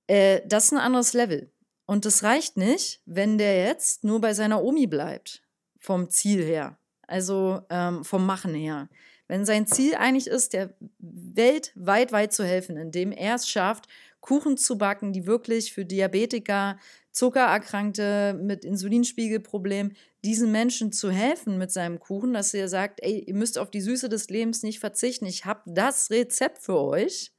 Äh, 0.07 0.41
das 0.47 0.65
ist 0.65 0.71
ein 0.73 0.79
anderes 0.79 1.13
Level. 1.13 1.51
Und 1.85 2.05
das 2.05 2.23
reicht 2.23 2.57
nicht, 2.57 3.01
wenn 3.05 3.37
der 3.37 3.63
jetzt 3.63 4.03
nur 4.03 4.21
bei 4.21 4.33
seiner 4.33 4.63
Omi 4.63 4.87
bleibt, 4.87 5.43
vom 5.77 6.09
Ziel 6.09 6.43
her, 6.43 6.79
also 7.05 7.61
ähm, 7.69 8.03
vom 8.03 8.25
Machen 8.25 8.55
her. 8.55 8.89
Wenn 9.29 9.45
sein 9.45 9.67
Ziel 9.67 9.93
eigentlich 9.93 10.25
ist, 10.25 10.53
der 10.53 10.73
Welt 10.97 11.71
weit, 11.75 12.11
weit 12.11 12.33
zu 12.33 12.43
helfen, 12.43 12.77
indem 12.77 13.11
er 13.11 13.35
es 13.35 13.47
schafft, 13.47 13.87
Kuchen 14.21 14.57
zu 14.57 14.77
backen, 14.77 15.13
die 15.13 15.27
wirklich 15.27 15.71
für 15.71 15.85
Diabetiker, 15.85 16.77
Zuckererkrankte 17.11 18.33
mit 18.33 18.65
Insulinspiegelproblem, 18.65 19.93
diesen 20.25 20.51
Menschen 20.51 20.91
zu 20.91 21.11
helfen 21.11 21.59
mit 21.59 21.71
seinem 21.71 21.99
Kuchen, 21.99 22.33
dass 22.33 22.55
er 22.55 22.67
sagt, 22.67 23.01
ey, 23.03 23.19
ihr 23.19 23.35
müsst 23.35 23.59
auf 23.59 23.69
die 23.69 23.81
Süße 23.81 24.09
des 24.09 24.29
Lebens 24.29 24.63
nicht 24.63 24.79
verzichten, 24.79 25.27
ich 25.27 25.45
habe 25.45 25.61
das 25.67 26.09
Rezept 26.09 26.57
für 26.57 26.79
euch, 26.79 27.31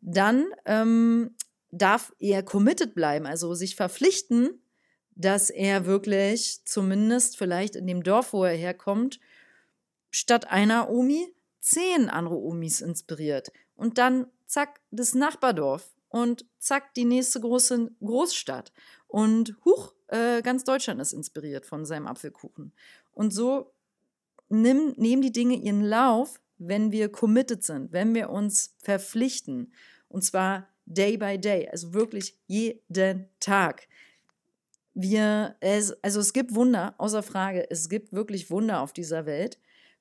dann 0.00 0.46
ähm, 0.64 1.34
darf 1.72 2.12
er 2.20 2.44
committed 2.44 2.94
bleiben, 2.94 3.26
also 3.26 3.54
sich 3.54 3.74
verpflichten, 3.74 4.62
dass 5.16 5.50
er 5.50 5.86
wirklich 5.86 6.64
zumindest 6.64 7.36
vielleicht 7.36 7.74
in 7.74 7.88
dem 7.88 8.04
Dorf, 8.04 8.32
wo 8.32 8.44
er 8.44 8.56
herkommt, 8.56 9.18
statt 10.10 10.50
einer 10.50 10.90
Omi 10.90 11.34
zehn 11.60 12.08
andere 12.08 12.36
Omis 12.36 12.80
inspiriert. 12.80 13.52
Und 13.76 13.98
dann 13.98 14.26
zack, 14.46 14.80
das 14.90 15.14
Nachbardorf 15.14 15.94
und 16.08 16.44
zack, 16.58 16.94
die 16.94 17.04
nächste 17.04 17.40
große 17.40 17.90
Großstadt. 18.00 18.72
Und 19.06 19.56
huch, 19.64 19.94
äh, 20.08 20.42
ganz 20.42 20.64
Deutschland 20.64 21.00
ist 21.00 21.12
inspiriert 21.12 21.66
von 21.66 21.84
seinem 21.84 22.06
Apfelkuchen. 22.06 22.72
Und 23.12 23.32
so 23.32 23.72
nimm, 24.48 24.94
nehmen 24.96 25.22
die 25.22 25.32
Dinge 25.32 25.54
ihren 25.56 25.82
Lauf, 25.82 26.40
wenn 26.58 26.92
wir 26.92 27.10
committed 27.10 27.64
sind, 27.64 27.92
wenn 27.92 28.14
wir 28.14 28.30
uns 28.30 28.76
verpflichten. 28.82 29.72
Und 30.08 30.24
zwar 30.24 30.68
day 30.84 31.16
by 31.16 31.38
day, 31.38 31.68
also 31.70 31.94
wirklich 31.94 32.36
jeden 32.46 33.28
Tag. 33.38 33.88
Wir, 34.92 35.56
es, 35.60 35.92
also 36.02 36.20
es 36.20 36.32
gibt 36.32 36.54
Wunder, 36.54 36.94
außer 36.98 37.22
Frage, 37.22 37.70
es 37.70 37.88
gibt 37.88 38.12
wirklich 38.12 38.50
Wunder 38.50 38.80
auf 38.80 38.92
dieser 38.92 39.24
Welt. 39.24 39.58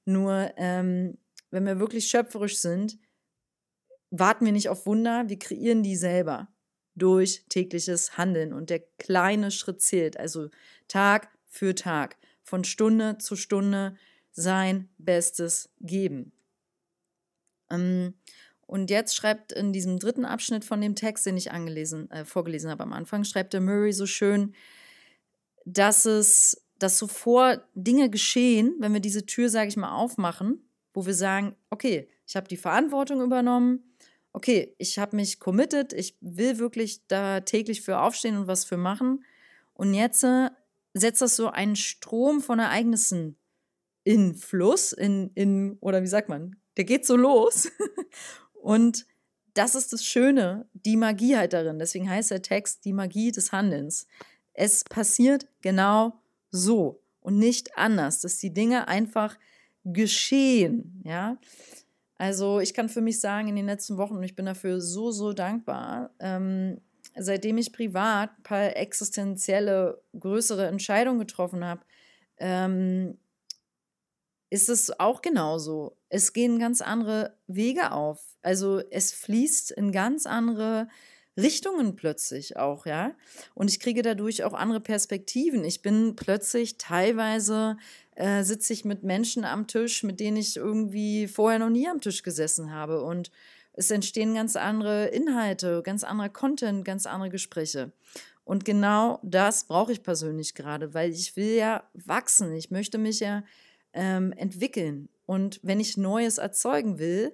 Nur 0.09 0.51
ähm, 0.57 1.19
wenn 1.51 1.65
wir 1.67 1.79
wirklich 1.79 2.07
schöpferisch 2.07 2.57
sind, 2.57 2.97
warten 4.09 4.43
wir 4.43 4.51
nicht 4.51 4.69
auf 4.69 4.87
Wunder, 4.87 5.29
wir 5.29 5.37
kreieren 5.37 5.83
die 5.83 5.95
selber 5.95 6.47
durch 6.95 7.45
tägliches 7.47 8.17
Handeln. 8.17 8.51
Und 8.51 8.71
der 8.71 8.79
kleine 8.97 9.51
Schritt 9.51 9.81
zählt, 9.81 10.17
also 10.17 10.49
Tag 10.87 11.29
für 11.45 11.75
Tag, 11.75 12.17
von 12.41 12.63
Stunde 12.63 13.19
zu 13.19 13.35
Stunde 13.35 13.95
sein 14.31 14.89
Bestes 14.97 15.69
geben. 15.79 16.31
Ähm, 17.69 18.15
und 18.65 18.89
jetzt 18.89 19.15
schreibt 19.15 19.51
in 19.51 19.73
diesem 19.73 19.99
dritten 19.99 20.25
Abschnitt 20.25 20.65
von 20.65 20.81
dem 20.81 20.95
Text, 20.95 21.27
den 21.27 21.37
ich 21.37 21.51
angelesen, 21.51 22.09
äh, 22.09 22.25
vorgelesen 22.25 22.71
habe 22.71 22.81
am 22.81 22.93
Anfang, 22.93 23.23
schreibt 23.25 23.53
der 23.53 23.61
Murray 23.61 23.93
so 23.93 24.07
schön, 24.07 24.55
dass 25.65 26.05
es, 26.05 26.65
dass 26.79 26.97
sofort 26.97 27.61
Dinge 27.75 28.09
geschehen, 28.09 28.75
wenn 28.79 28.93
wir 28.93 28.99
diese 28.99 29.25
Tür, 29.25 29.49
sage 29.49 29.69
ich 29.69 29.77
mal, 29.77 29.95
aufmachen, 29.95 30.67
wo 30.93 31.05
wir 31.05 31.13
sagen, 31.13 31.55
okay, 31.69 32.09
ich 32.25 32.35
habe 32.35 32.47
die 32.47 32.57
Verantwortung 32.57 33.21
übernommen, 33.21 33.83
okay, 34.33 34.75
ich 34.77 34.97
habe 34.99 35.15
mich 35.15 35.39
committed, 35.39 35.93
ich 35.93 36.17
will 36.21 36.59
wirklich 36.59 37.05
da 37.07 37.41
täglich 37.41 37.81
für 37.81 37.99
aufstehen 37.99 38.37
und 38.37 38.47
was 38.47 38.65
für 38.65 38.77
machen. 38.77 39.23
Und 39.73 39.93
jetzt 39.93 40.23
äh, 40.23 40.49
setzt 40.93 41.21
das 41.21 41.35
so 41.35 41.49
einen 41.49 41.75
Strom 41.75 42.41
von 42.41 42.59
Ereignissen 42.59 43.37
in 44.03 44.35
Fluss, 44.35 44.91
in, 44.91 45.31
in, 45.35 45.77
oder 45.81 46.01
wie 46.01 46.07
sagt 46.07 46.29
man, 46.29 46.55
der 46.77 46.85
geht 46.85 47.05
so 47.05 47.15
los. 47.15 47.69
Und 48.53 49.05
das 49.53 49.75
ist 49.75 49.93
das 49.93 50.05
Schöne, 50.05 50.67
die 50.73 50.97
Magie 50.97 51.35
halt 51.35 51.53
darin. 51.53 51.79
Deswegen 51.79 52.09
heißt 52.09 52.31
der 52.31 52.41
Text 52.41 52.85
die 52.85 52.93
Magie 52.93 53.31
des 53.31 53.51
Handelns. 53.51 54.07
Es 54.53 54.83
passiert 54.83 55.47
genau 55.61 56.21
so 56.51 57.01
und 57.21 57.37
nicht 57.37 57.77
anders, 57.77 58.21
dass 58.21 58.37
die 58.37 58.53
Dinge 58.53 58.87
einfach 58.87 59.37
geschehen, 59.83 61.01
ja. 61.05 61.37
Also 62.17 62.59
ich 62.59 62.73
kann 62.73 62.89
für 62.89 63.01
mich 63.01 63.21
sagen, 63.21 63.47
in 63.47 63.55
den 63.55 63.65
letzten 63.65 63.97
Wochen, 63.97 64.17
und 64.17 64.23
ich 64.23 64.35
bin 64.35 64.45
dafür 64.45 64.81
so, 64.81 65.09
so 65.11 65.31
dankbar, 65.31 66.13
ähm, 66.19 66.81
seitdem 67.15 67.57
ich 67.57 67.71
privat 67.71 68.31
ein 68.37 68.43
paar 68.43 68.75
existenzielle, 68.75 70.01
größere 70.19 70.67
Entscheidungen 70.67 71.19
getroffen 71.19 71.63
habe, 71.63 71.81
ähm, 72.37 73.17
ist 74.49 74.67
es 74.67 74.99
auch 74.99 75.21
genauso. 75.21 75.97
Es 76.09 76.33
gehen 76.33 76.59
ganz 76.59 76.81
andere 76.81 77.37
Wege 77.47 77.91
auf. 77.91 78.37
Also 78.41 78.81
es 78.91 79.13
fließt 79.13 79.71
in 79.71 79.91
ganz 79.91 80.25
andere 80.25 80.89
Richtungen 81.41 81.95
plötzlich 81.95 82.57
auch, 82.57 82.85
ja. 82.85 83.11
Und 83.53 83.69
ich 83.69 83.79
kriege 83.79 84.01
dadurch 84.01 84.43
auch 84.43 84.53
andere 84.53 84.79
Perspektiven. 84.79 85.63
Ich 85.63 85.81
bin 85.81 86.15
plötzlich 86.15 86.77
teilweise 86.77 87.77
äh, 88.15 88.43
sitze 88.43 88.73
ich 88.73 88.85
mit 88.85 89.03
Menschen 89.03 89.45
am 89.45 89.67
Tisch, 89.67 90.03
mit 90.03 90.19
denen 90.19 90.37
ich 90.37 90.57
irgendwie 90.57 91.27
vorher 91.27 91.59
noch 91.59 91.69
nie 91.69 91.87
am 91.87 92.01
Tisch 92.01 92.21
gesessen 92.23 92.71
habe. 92.73 93.01
Und 93.03 93.31
es 93.73 93.91
entstehen 93.91 94.33
ganz 94.33 94.55
andere 94.55 95.07
Inhalte, 95.07 95.81
ganz 95.83 96.03
anderer 96.03 96.29
Content, 96.29 96.83
ganz 96.83 97.05
andere 97.05 97.29
Gespräche. 97.29 97.91
Und 98.43 98.65
genau 98.65 99.19
das 99.23 99.65
brauche 99.65 99.91
ich 99.91 100.03
persönlich 100.03 100.55
gerade, 100.55 100.93
weil 100.93 101.11
ich 101.11 101.35
will 101.35 101.55
ja 101.55 101.83
wachsen. 101.93 102.51
Ich 102.53 102.71
möchte 102.71 102.97
mich 102.97 103.19
ja 103.19 103.43
ähm, 103.93 104.33
entwickeln. 104.33 105.07
Und 105.25 105.59
wenn 105.63 105.79
ich 105.79 105.97
Neues 105.97 106.39
erzeugen 106.39 106.99
will, 106.99 107.33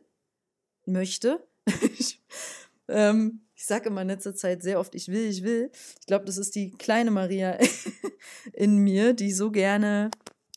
möchte, 0.86 1.48
ähm, 2.90 3.45
ich 3.56 3.66
sage 3.66 3.88
immer 3.88 4.02
in 4.02 4.10
letzter 4.10 4.36
Zeit 4.36 4.62
sehr 4.62 4.80
oft, 4.80 4.94
ich 4.96 5.08
will, 5.08 5.30
ich 5.30 5.44
will. 5.44 5.72
Ich 6.00 6.06
glaube, 6.06 6.26
das 6.26 6.38
ist 6.38 6.56
die 6.56 6.72
kleine 6.72 7.12
Maria 7.12 7.58
in 8.54 8.78
mir, 8.78 9.14
die 9.14 9.32
so 9.32 9.50
gerne 9.50 10.12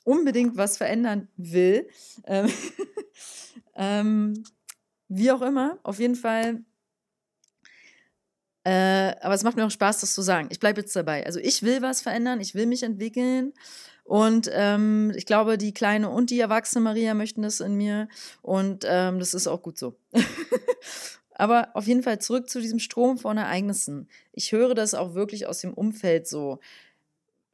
unbedingt 0.05 0.57
was 0.57 0.77
verändern 0.77 1.29
will. 1.37 1.89
Ähm, 2.27 2.51
ähm, 3.77 4.45
wie 5.09 5.31
auch 5.31 5.43
immer, 5.43 5.79
auf 5.85 6.01
jeden 6.01 6.17
Fall. 6.17 6.65
Äh, 8.65 9.15
aber 9.21 9.35
es 9.35 9.45
macht 9.45 9.57
mir 9.57 9.65
auch 9.65 9.71
Spaß, 9.71 10.01
das 10.01 10.13
zu 10.13 10.23
sagen. 10.23 10.49
Ich 10.51 10.59
bleibe 10.59 10.81
jetzt 10.81 10.95
dabei. 10.97 11.25
Also 11.25 11.39
ich 11.39 11.63
will 11.63 11.81
was 11.81 12.03
verändern, 12.03 12.41
ich 12.41 12.55
will 12.55 12.67
mich 12.67 12.83
entwickeln 12.83 13.53
und 14.09 14.51
ähm, 14.55 15.13
ich 15.15 15.27
glaube, 15.27 15.59
die 15.59 15.75
kleine 15.75 16.09
und 16.09 16.31
die 16.31 16.41
erwachsene 16.41 16.83
Maria 16.83 17.13
möchten 17.13 17.43
das 17.43 17.61
in 17.61 17.75
mir. 17.75 18.09
Und 18.41 18.87
ähm, 18.89 19.19
das 19.19 19.35
ist 19.35 19.47
auch 19.47 19.61
gut 19.61 19.77
so. 19.77 19.99
Aber 21.39 21.71
auf 21.75 21.87
jeden 21.87 22.03
Fall 22.03 22.21
zurück 22.21 22.51
zu 22.51 22.61
diesem 22.61 22.81
Strom 22.81 23.17
von 23.17 23.39
Ereignissen. 23.39 24.09
Ich 24.33 24.53
höre 24.53 24.75
das 24.75 24.93
auch 24.93 25.15
wirklich 25.15 25.47
aus 25.47 25.61
dem 25.61 25.73
Umfeld 25.73 26.27
so. 26.29 26.59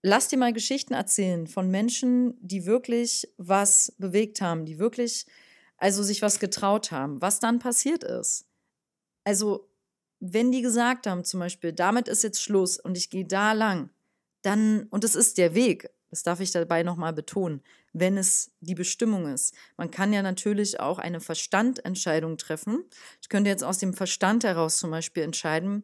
lass 0.03 0.29
dir 0.29 0.37
mal 0.39 0.53
Geschichten 0.53 0.93
erzählen 0.93 1.47
von 1.47 1.71
Menschen, 1.71 2.37
die 2.41 2.67
wirklich 2.67 3.27
was 3.39 3.93
bewegt 3.99 4.41
haben, 4.43 4.67
die 4.67 4.79
wirklich, 4.79 5.27
also 5.79 6.03
sich 6.03 6.21
was 6.23 6.39
getraut 6.41 6.91
haben, 6.93 7.23
was 7.23 7.41
dann 7.41 7.59
passiert 7.59 8.05
ist. 8.05 8.47
Also, 9.25 9.69
wenn 10.21 10.53
die 10.53 10.63
gesagt 10.63 11.07
haben, 11.07 11.25
zum 11.25 11.41
Beispiel, 11.41 11.73
damit 11.73 12.09
ist 12.09 12.23
jetzt 12.23 12.43
Schluss 12.43 12.79
und 12.79 12.97
ich 12.97 13.11
gehe 13.11 13.25
da 13.25 13.53
lang, 13.53 13.91
dann, 14.43 14.85
und 14.91 15.05
es 15.05 15.15
ist 15.15 15.39
der 15.39 15.55
Weg, 15.55 15.91
das 16.15 16.23
darf 16.23 16.39
ich 16.39 16.53
dabei 16.53 16.85
nochmal 16.85 17.13
betonen, 17.13 17.61
wenn 17.93 18.17
es 18.17 18.53
die 18.61 18.77
Bestimmung 18.77 19.27
ist. 19.27 19.53
Man 19.77 19.91
kann 19.91 20.13
ja 20.13 20.23
natürlich 20.23 20.79
auch 20.79 21.01
eine 21.01 21.19
Verstandentscheidung 21.19 22.39
treffen. 22.39 22.85
Ich 23.21 23.29
könnte 23.29 23.51
jetzt 23.51 23.65
aus 23.65 23.79
dem 23.79 23.95
Verstand 23.95 24.45
heraus 24.45 24.77
zum 24.77 24.93
Beispiel 24.93 25.25
entscheiden, 25.25 25.83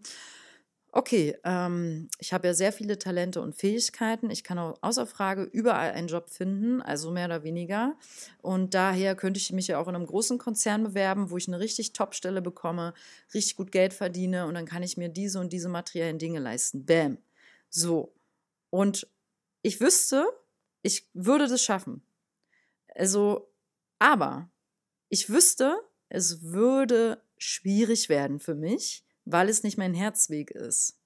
okay, 0.92 1.36
ähm, 1.42 2.08
ich 2.20 2.32
habe 2.32 2.46
ja 2.46 2.54
sehr 2.54 2.72
viele 2.72 2.96
Talente 2.96 3.40
und 3.40 3.56
Fähigkeiten. 3.56 4.30
Ich 4.30 4.44
kann 4.44 4.60
auch 4.60 4.78
außer 4.82 5.04
Frage 5.04 5.42
überall 5.42 5.90
einen 5.90 6.06
Job 6.06 6.30
finden, 6.30 6.80
also 6.80 7.10
mehr 7.10 7.26
oder 7.26 7.42
weniger. 7.42 7.96
Und 8.40 8.74
daher 8.74 9.16
könnte 9.16 9.38
ich 9.38 9.50
mich 9.50 9.66
ja 9.66 9.80
auch 9.80 9.88
in 9.88 9.96
einem 9.96 10.06
großen 10.06 10.38
Konzern 10.38 10.84
bewerben, 10.84 11.30
wo 11.30 11.38
ich 11.38 11.48
eine 11.48 11.58
richtig 11.58 11.92
Top-Stelle 11.92 12.40
bekomme, 12.40 12.94
richtig 13.34 13.56
gut 13.56 13.72
Geld 13.72 13.94
verdiene 13.94 14.46
und 14.46 14.54
dann 14.54 14.66
kann 14.66 14.84
ich 14.84 14.96
mir 14.96 15.08
diese 15.08 15.40
und 15.40 15.52
diese 15.52 15.68
materiellen 15.68 16.18
Dinge 16.18 16.38
leisten. 16.38 16.86
Bäm. 16.86 17.18
So. 17.68 18.14
Und 18.70 19.08
ich 19.62 19.80
wüsste, 19.80 20.26
ich 20.82 21.08
würde 21.12 21.46
das 21.46 21.62
schaffen. 21.62 22.02
Also, 22.94 23.52
aber 23.98 24.50
ich 25.08 25.28
wüsste, 25.28 25.78
es 26.08 26.42
würde 26.42 27.22
schwierig 27.38 28.08
werden 28.08 28.40
für 28.40 28.54
mich, 28.54 29.04
weil 29.24 29.48
es 29.48 29.62
nicht 29.62 29.78
mein 29.78 29.94
Herzweg 29.94 30.50
ist. 30.50 30.98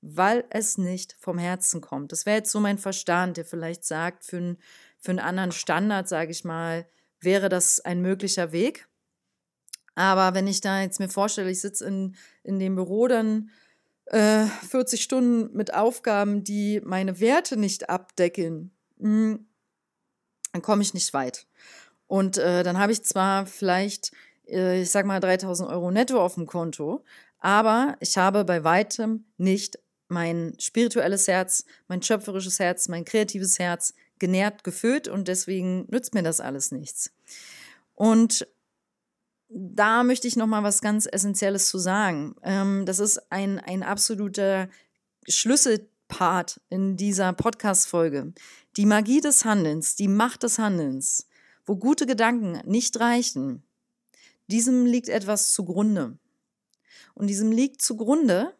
Weil 0.00 0.44
es 0.50 0.78
nicht 0.78 1.14
vom 1.18 1.38
Herzen 1.38 1.80
kommt. 1.80 2.12
Das 2.12 2.26
wäre 2.26 2.38
jetzt 2.38 2.52
so 2.52 2.60
mein 2.60 2.78
Verstand, 2.78 3.36
der 3.36 3.44
vielleicht 3.44 3.84
sagt, 3.84 4.24
für, 4.24 4.38
ein, 4.38 4.58
für 4.98 5.10
einen 5.10 5.18
anderen 5.18 5.52
Standard, 5.52 6.08
sage 6.08 6.30
ich 6.30 6.44
mal, 6.44 6.88
wäre 7.20 7.48
das 7.48 7.80
ein 7.80 8.00
möglicher 8.00 8.52
Weg. 8.52 8.88
Aber 9.94 10.34
wenn 10.34 10.46
ich 10.46 10.60
da 10.60 10.80
jetzt 10.80 11.00
mir 11.00 11.08
vorstelle, 11.08 11.50
ich 11.50 11.60
sitze 11.60 11.86
in, 11.86 12.14
in 12.44 12.60
dem 12.60 12.76
Büro 12.76 13.08
dann 13.08 13.50
äh, 14.10 14.46
40 14.68 15.02
Stunden 15.02 15.56
mit 15.56 15.74
Aufgaben, 15.74 16.44
die 16.44 16.80
meine 16.84 17.20
Werte 17.20 17.56
nicht 17.56 17.90
abdecken, 17.90 18.72
mh, 18.98 19.08
hm, 19.08 19.46
dann 20.52 20.62
komme 20.62 20.82
ich 20.82 20.94
nicht 20.94 21.12
weit. 21.12 21.46
Und 22.06 22.38
äh, 22.38 22.62
dann 22.62 22.78
habe 22.78 22.92
ich 22.92 23.04
zwar 23.04 23.46
vielleicht, 23.46 24.12
äh, 24.46 24.82
ich 24.82 24.90
sag 24.90 25.04
mal, 25.04 25.20
3000 25.20 25.68
Euro 25.68 25.90
netto 25.90 26.22
auf 26.22 26.34
dem 26.34 26.46
Konto, 26.46 27.04
aber 27.38 27.96
ich 28.00 28.16
habe 28.16 28.44
bei 28.44 28.64
weitem 28.64 29.26
nicht 29.36 29.78
mein 30.08 30.54
spirituelles 30.58 31.28
Herz, 31.28 31.64
mein 31.86 32.02
schöpferisches 32.02 32.58
Herz, 32.58 32.88
mein 32.88 33.04
kreatives 33.04 33.58
Herz 33.58 33.94
genährt, 34.18 34.64
gefüllt 34.64 35.06
und 35.06 35.28
deswegen 35.28 35.86
nützt 35.90 36.14
mir 36.14 36.22
das 36.22 36.40
alles 36.40 36.72
nichts. 36.72 37.12
Und 37.94 38.48
da 39.48 40.02
möchte 40.04 40.28
ich 40.28 40.36
noch 40.36 40.46
mal 40.46 40.62
was 40.62 40.80
ganz 40.80 41.08
Essentielles 41.10 41.68
zu 41.68 41.78
sagen. 41.78 42.34
Ähm, 42.42 42.84
das 42.86 42.98
ist 42.98 43.32
ein, 43.32 43.58
ein 43.58 43.82
absoluter 43.82 44.68
Schlüsselpart 45.26 46.60
in 46.68 46.96
dieser 46.96 47.32
Podcast-Folge. 47.32 48.32
Die 48.76 48.86
Magie 48.86 49.20
des 49.20 49.44
Handelns, 49.44 49.96
die 49.96 50.08
Macht 50.08 50.42
des 50.42 50.58
Handelns, 50.58 51.26
wo 51.64 51.76
gute 51.76 52.06
Gedanken 52.06 52.60
nicht 52.68 52.98
reichen, 53.00 53.62
diesem 54.48 54.86
liegt 54.86 55.08
etwas 55.08 55.52
zugrunde. 55.52 56.18
Und 57.14 57.26
diesem 57.26 57.52
liegt 57.52 57.82
zugrunde, 57.82 58.54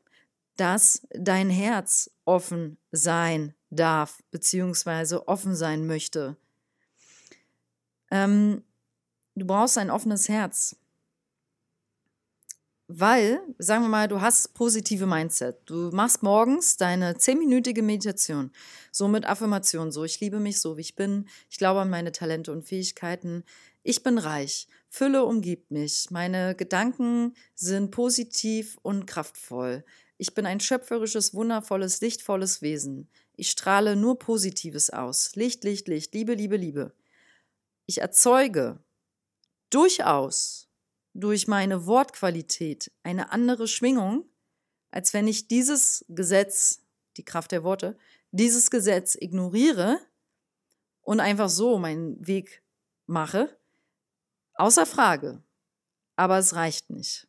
dass 0.56 1.06
dein 1.10 1.50
Herz 1.50 2.10
offen 2.24 2.78
sein 2.90 3.54
darf, 3.70 4.18
beziehungsweise 4.30 5.28
offen 5.28 5.54
sein 5.54 5.86
möchte. 5.86 6.36
Ähm, 8.10 8.64
du 9.38 9.46
brauchst 9.46 9.78
ein 9.78 9.90
offenes 9.90 10.28
Herz. 10.28 10.76
Weil, 12.90 13.42
sagen 13.58 13.84
wir 13.84 13.90
mal, 13.90 14.08
du 14.08 14.22
hast 14.22 14.54
positive 14.54 15.04
Mindset. 15.04 15.58
Du 15.66 15.90
machst 15.92 16.22
morgens 16.22 16.78
deine 16.78 17.18
zehnminütige 17.18 17.82
Meditation. 17.82 18.50
So 18.92 19.08
mit 19.08 19.26
Affirmation. 19.26 19.92
So, 19.92 20.04
ich 20.04 20.20
liebe 20.20 20.40
mich 20.40 20.58
so, 20.58 20.78
wie 20.78 20.80
ich 20.80 20.96
bin. 20.96 21.28
Ich 21.50 21.58
glaube 21.58 21.80
an 21.80 21.90
meine 21.90 22.12
Talente 22.12 22.50
und 22.50 22.62
Fähigkeiten. 22.62 23.44
Ich 23.82 24.02
bin 24.02 24.16
reich. 24.16 24.68
Fülle 24.88 25.24
umgibt 25.24 25.70
mich. 25.70 26.06
Meine 26.10 26.54
Gedanken 26.54 27.34
sind 27.54 27.90
positiv 27.90 28.78
und 28.80 29.06
kraftvoll. 29.06 29.84
Ich 30.16 30.34
bin 30.34 30.46
ein 30.46 30.58
schöpferisches, 30.58 31.34
wundervolles, 31.34 32.00
lichtvolles 32.00 32.62
Wesen. 32.62 33.10
Ich 33.36 33.50
strahle 33.50 33.96
nur 33.96 34.18
Positives 34.18 34.88
aus. 34.88 35.36
Licht, 35.36 35.62
Licht, 35.62 35.88
Licht. 35.88 36.14
Liebe, 36.14 36.32
Liebe, 36.32 36.56
Liebe. 36.56 36.94
Ich 37.84 38.00
erzeuge 38.00 38.78
durchaus 39.70 40.68
durch 41.14 41.48
meine 41.48 41.86
Wortqualität 41.86 42.92
eine 43.02 43.32
andere 43.32 43.66
Schwingung, 43.66 44.24
als 44.90 45.12
wenn 45.14 45.26
ich 45.26 45.48
dieses 45.48 46.04
Gesetz, 46.08 46.84
die 47.16 47.24
Kraft 47.24 47.52
der 47.52 47.64
Worte, 47.64 47.96
dieses 48.30 48.70
Gesetz 48.70 49.16
ignoriere 49.18 49.98
und 51.02 51.20
einfach 51.20 51.48
so 51.48 51.78
meinen 51.78 52.26
Weg 52.26 52.62
mache. 53.06 53.56
Außer 54.54 54.86
Frage. 54.86 55.42
Aber 56.16 56.38
es 56.38 56.54
reicht 56.54 56.90
nicht. 56.90 57.26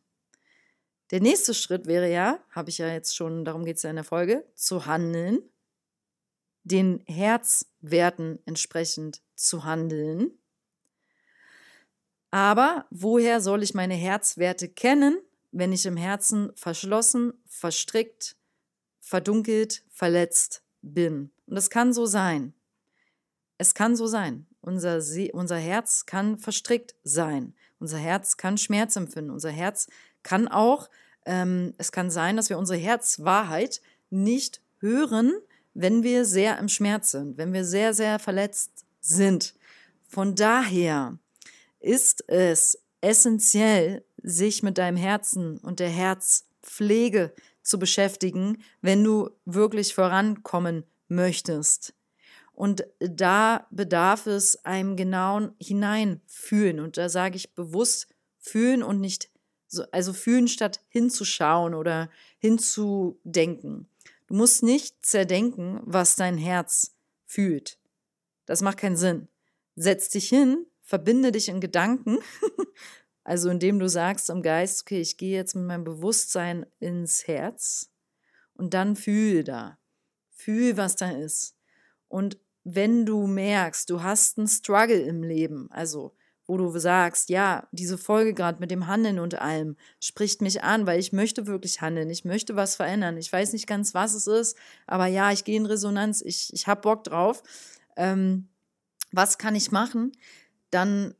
Der 1.10 1.20
nächste 1.20 1.54
Schritt 1.54 1.86
wäre 1.86 2.10
ja, 2.10 2.38
habe 2.50 2.70
ich 2.70 2.78
ja 2.78 2.88
jetzt 2.88 3.16
schon, 3.16 3.44
darum 3.44 3.64
geht 3.64 3.76
es 3.76 3.82
ja 3.82 3.90
in 3.90 3.96
der 3.96 4.04
Folge, 4.04 4.44
zu 4.54 4.86
handeln, 4.86 5.42
den 6.62 7.02
Herzwerten 7.06 8.38
entsprechend 8.46 9.22
zu 9.34 9.64
handeln 9.64 10.39
aber 12.30 12.86
woher 12.90 13.40
soll 13.40 13.62
ich 13.62 13.74
meine 13.74 13.94
Herzwerte 13.94 14.68
kennen, 14.68 15.18
wenn 15.52 15.72
ich 15.72 15.86
im 15.86 15.96
Herzen 15.96 16.52
verschlossen, 16.54 17.32
verstrickt, 17.46 18.36
verdunkelt, 19.00 19.84
verletzt 19.90 20.62
bin? 20.82 21.30
Und 21.46 21.56
das 21.56 21.70
kann 21.70 21.92
so 21.92 22.06
sein. 22.06 22.54
Es 23.58 23.74
kann 23.74 23.96
so 23.96 24.06
sein. 24.06 24.46
Unser, 24.60 25.00
See, 25.00 25.32
unser 25.32 25.56
Herz 25.56 26.06
kann 26.06 26.38
verstrickt 26.38 26.94
sein. 27.02 27.54
Unser 27.78 27.98
Herz 27.98 28.36
kann 28.36 28.58
Schmerz 28.58 28.96
empfinden. 28.96 29.30
Unser 29.30 29.50
Herz 29.50 29.88
kann 30.22 30.48
auch, 30.48 30.88
ähm, 31.26 31.74
es 31.78 31.92
kann 31.92 32.10
sein, 32.10 32.36
dass 32.36 32.50
wir 32.50 32.58
unsere 32.58 32.78
Herzwahrheit 32.78 33.80
nicht 34.10 34.60
hören, 34.78 35.32
wenn 35.74 36.02
wir 36.02 36.24
sehr 36.24 36.58
im 36.58 36.68
Schmerz 36.68 37.10
sind, 37.10 37.38
wenn 37.38 37.52
wir 37.52 37.64
sehr, 37.64 37.94
sehr 37.94 38.18
verletzt 38.18 38.84
sind. 39.00 39.54
Von 40.08 40.34
daher 40.34 41.18
ist 41.80 42.28
es 42.28 42.78
essentiell, 43.00 44.04
sich 44.22 44.62
mit 44.62 44.78
deinem 44.78 44.96
Herzen 44.96 45.58
und 45.58 45.80
der 45.80 45.88
Herzpflege 45.88 47.32
zu 47.62 47.78
beschäftigen, 47.78 48.62
wenn 48.82 49.02
du 49.02 49.30
wirklich 49.44 49.94
vorankommen 49.94 50.84
möchtest. 51.08 51.94
Und 52.52 52.84
da 52.98 53.66
bedarf 53.70 54.26
es 54.26 54.64
einem 54.66 54.96
genauen 54.96 55.54
Hineinfühlen. 55.58 56.80
Und 56.80 56.98
da 56.98 57.08
sage 57.08 57.36
ich 57.36 57.54
bewusst 57.54 58.08
fühlen 58.38 58.82
und 58.82 59.00
nicht, 59.00 59.30
so, 59.66 59.84
also 59.92 60.12
fühlen 60.12 60.48
statt 60.48 60.80
hinzuschauen 60.88 61.74
oder 61.74 62.10
hinzudenken. 62.38 63.88
Du 64.26 64.34
musst 64.34 64.62
nicht 64.62 64.94
zerdenken, 65.04 65.80
was 65.84 66.16
dein 66.16 66.36
Herz 66.36 66.94
fühlt. 67.24 67.78
Das 68.44 68.60
macht 68.60 68.78
keinen 68.78 68.96
Sinn. 68.96 69.28
Setz 69.76 70.10
dich 70.10 70.28
hin 70.28 70.66
verbinde 70.90 71.30
dich 71.30 71.48
in 71.48 71.60
Gedanken, 71.60 72.18
also 73.24 73.48
indem 73.48 73.78
du 73.78 73.88
sagst 73.88 74.28
im 74.28 74.42
Geist, 74.42 74.82
okay, 74.82 75.00
ich 75.00 75.16
gehe 75.16 75.36
jetzt 75.36 75.54
mit 75.54 75.64
meinem 75.64 75.84
Bewusstsein 75.84 76.66
ins 76.80 77.28
Herz 77.28 77.92
und 78.54 78.74
dann 78.74 78.96
fühl 78.96 79.44
da, 79.44 79.78
fühl, 80.30 80.76
was 80.76 80.96
da 80.96 81.12
ist. 81.12 81.54
Und 82.08 82.38
wenn 82.64 83.06
du 83.06 83.28
merkst, 83.28 83.88
du 83.88 84.02
hast 84.02 84.36
einen 84.36 84.48
Struggle 84.48 85.00
im 85.00 85.22
Leben, 85.22 85.70
also 85.70 86.16
wo 86.46 86.56
du 86.56 86.76
sagst, 86.76 87.28
ja, 87.28 87.68
diese 87.70 87.96
Folge 87.96 88.34
gerade 88.34 88.58
mit 88.58 88.72
dem 88.72 88.88
Handeln 88.88 89.20
und 89.20 89.36
allem 89.36 89.76
spricht 90.00 90.42
mich 90.42 90.64
an, 90.64 90.84
weil 90.86 90.98
ich 90.98 91.12
möchte 91.12 91.46
wirklich 91.46 91.80
handeln, 91.80 92.10
ich 92.10 92.24
möchte 92.24 92.56
was 92.56 92.74
verändern. 92.74 93.16
Ich 93.16 93.32
weiß 93.32 93.52
nicht 93.52 93.68
ganz, 93.68 93.94
was 93.94 94.14
es 94.14 94.26
ist, 94.26 94.56
aber 94.88 95.06
ja, 95.06 95.30
ich 95.30 95.44
gehe 95.44 95.56
in 95.56 95.66
Resonanz, 95.66 96.20
ich, 96.20 96.52
ich 96.52 96.66
habe 96.66 96.80
Bock 96.80 97.04
drauf. 97.04 97.44
Ähm, 97.96 98.48
was 99.12 99.38
kann 99.38 99.54
ich 99.54 99.70
machen? 99.70 100.10
Dann 100.70 101.14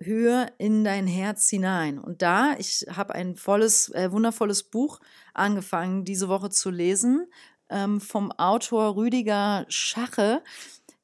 höher 0.00 0.52
in 0.58 0.84
dein 0.84 1.06
Herz 1.06 1.48
hinein. 1.48 1.98
Und 1.98 2.22
da, 2.22 2.54
ich 2.58 2.86
habe 2.90 3.14
ein 3.14 3.34
volles, 3.34 3.88
äh, 3.90 4.12
wundervolles 4.12 4.62
Buch 4.62 5.00
angefangen, 5.34 6.04
diese 6.04 6.28
Woche 6.28 6.50
zu 6.50 6.70
lesen, 6.70 7.26
ähm, 7.68 8.00
vom 8.00 8.30
Autor 8.32 8.96
Rüdiger 8.96 9.66
Schache. 9.68 10.42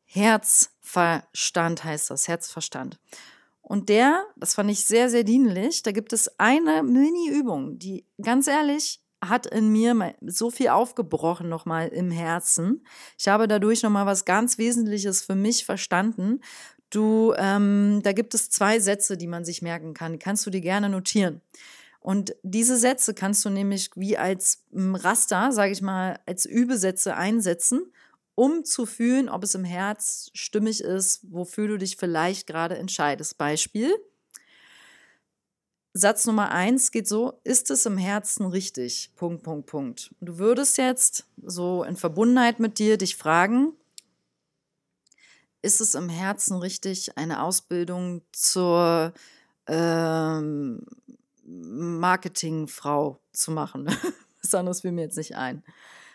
Herzverstand 0.04 1.82
heißt 1.82 2.10
das, 2.10 2.28
Herzverstand. 2.28 2.98
Und 3.60 3.88
der, 3.88 4.24
das 4.36 4.54
fand 4.54 4.70
ich 4.70 4.84
sehr, 4.84 5.08
sehr 5.08 5.24
dienlich, 5.24 5.82
da 5.82 5.90
gibt 5.90 6.12
es 6.12 6.38
eine 6.38 6.82
Mini-Übung, 6.82 7.78
die 7.78 8.04
ganz 8.20 8.46
ehrlich 8.46 9.00
hat 9.28 9.46
in 9.46 9.70
mir 9.70 10.14
so 10.26 10.50
viel 10.50 10.68
aufgebrochen 10.68 11.48
nochmal 11.48 11.88
im 11.88 12.10
Herzen. 12.10 12.86
Ich 13.18 13.28
habe 13.28 13.48
dadurch 13.48 13.82
nochmal 13.82 14.06
was 14.06 14.24
ganz 14.24 14.58
Wesentliches 14.58 15.22
für 15.22 15.34
mich 15.34 15.64
verstanden. 15.64 16.40
Du, 16.94 17.35
ähm, 17.37 18.00
da 18.04 18.12
gibt 18.12 18.35
es 18.35 18.50
zwei 18.50 18.78
Sätze, 18.78 19.16
die 19.16 19.26
man 19.26 19.44
sich 19.44 19.62
merken 19.62 19.94
kann. 19.94 20.12
Die 20.12 20.18
kannst 20.18 20.46
du 20.46 20.50
dir 20.50 20.61
gerne 20.61 20.88
notieren. 20.88 21.40
Und 22.00 22.37
diese 22.42 22.76
Sätze 22.76 23.14
kannst 23.14 23.44
du 23.44 23.50
nämlich 23.50 23.90
wie 23.96 24.18
als 24.18 24.62
hm, 24.72 24.94
Raster, 24.94 25.50
sage 25.52 25.72
ich 25.72 25.83
mal, 25.83 26.20
als 26.26 26.44
Übesätze 26.44 27.16
einsetzen, 27.16 27.90
um 28.35 28.64
zu 28.64 28.87
fühlen, 28.87 29.28
ob 29.28 29.42
es 29.42 29.54
im 29.54 29.64
Herz 29.64 30.30
stimmig 30.35 30.83
ist, 30.83 31.20
wofür 31.30 31.68
du 31.68 31.78
dich 31.78 31.96
vielleicht 31.96 32.46
gerade 32.46 32.76
entscheidest. 32.76 33.38
Beispiel. 33.38 33.92
Satz 35.94 36.26
Nummer 36.26 36.50
eins 36.50 36.90
geht 36.90 37.09
so, 37.09 37.40
ist 37.44 37.70
es 37.70 37.87
im 37.87 37.96
Herzen 37.96 38.46
richtig? 38.46 39.11
Punkt, 39.16 39.42
Punkt, 39.42 39.66
Punkt. 39.66 40.14
Du 40.20 40.38
würdest 40.38 40.76
jetzt 40.76 41.24
so 41.42 41.85
in 41.85 41.96
Verbundenheit 41.96 42.61
mit 42.61 42.78
dir 42.78 42.98
dich 42.98 43.16
fragen, 43.16 43.72
ist 45.64 45.81
es 45.81 45.94
im 45.94 46.11
Herzen 46.11 46.59
richtig, 46.59 47.16
eine 47.16 47.42
Ausbildung 47.42 48.20
zur 48.33 49.14
ähm, 49.66 50.83
Marketingfrau 51.42 53.18
zu 53.33 53.50
machen? 53.50 53.87
Was 54.42 54.55
anderes 54.55 54.83
fiel 54.83 54.92
mir 54.92 55.03
jetzt 55.03 55.16
nicht 55.16 55.37
ein. 55.37 55.64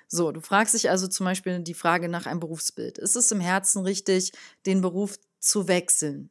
So, 0.07 0.31
du 0.31 0.39
fragst 0.39 0.75
dich 0.75 0.91
also 0.91 1.07
zum 1.07 1.25
Beispiel 1.25 1.59
die 1.61 1.73
Frage 1.73 2.09
nach 2.09 2.27
einem 2.27 2.39
Berufsbild. 2.39 2.99
Ist 2.99 3.15
es 3.15 3.31
im 3.31 3.39
Herzen 3.39 3.81
richtig, 3.83 4.33
den 4.67 4.81
Beruf 4.81 5.17
zu 5.39 5.67
wechseln? 5.67 6.29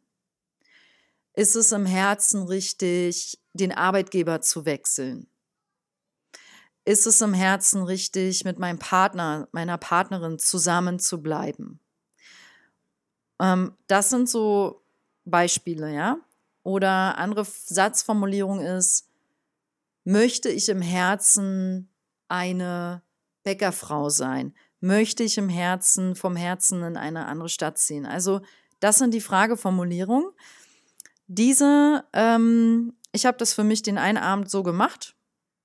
Ist 1.34 1.56
es 1.56 1.72
im 1.72 1.86
Herzen 1.86 2.44
richtig, 2.44 3.40
den 3.52 3.72
Arbeitgeber 3.72 4.40
zu 4.42 4.64
wechseln? 4.64 5.28
Ist 6.84 7.06
es 7.06 7.20
im 7.20 7.34
Herzen 7.34 7.82
richtig, 7.82 8.44
mit 8.44 8.60
meinem 8.60 8.78
Partner, 8.78 9.48
meiner 9.50 9.76
Partnerin 9.76 10.38
zusammen 10.38 11.00
zu 11.00 11.20
bleiben? 11.20 11.80
Ähm, 13.40 13.74
das 13.86 14.10
sind 14.10 14.28
so 14.28 14.82
Beispiele, 15.24 15.94
ja? 15.94 16.18
Oder 16.62 17.18
andere 17.18 17.44
Satzformulierung 17.44 18.60
ist, 18.60 19.08
möchte 20.04 20.48
ich 20.48 20.68
im 20.68 20.82
Herzen 20.82 21.88
eine 22.28 23.02
Bäckerfrau 23.42 24.08
sein? 24.08 24.54
Möchte 24.80 25.22
ich 25.22 25.38
im 25.38 25.48
Herzen, 25.48 26.14
vom 26.14 26.36
Herzen 26.36 26.82
in 26.82 26.96
eine 26.96 27.26
andere 27.26 27.48
Stadt 27.48 27.78
ziehen? 27.78 28.06
Also 28.06 28.40
das 28.80 28.98
sind 28.98 29.12
die 29.12 29.20
Frageformulierungen. 29.20 30.30
Diese, 31.26 32.04
ähm, 32.12 32.94
ich 33.12 33.26
habe 33.26 33.38
das 33.38 33.52
für 33.52 33.64
mich 33.64 33.82
den 33.82 33.98
einen 33.98 34.18
Abend 34.18 34.50
so 34.50 34.62
gemacht 34.62 35.16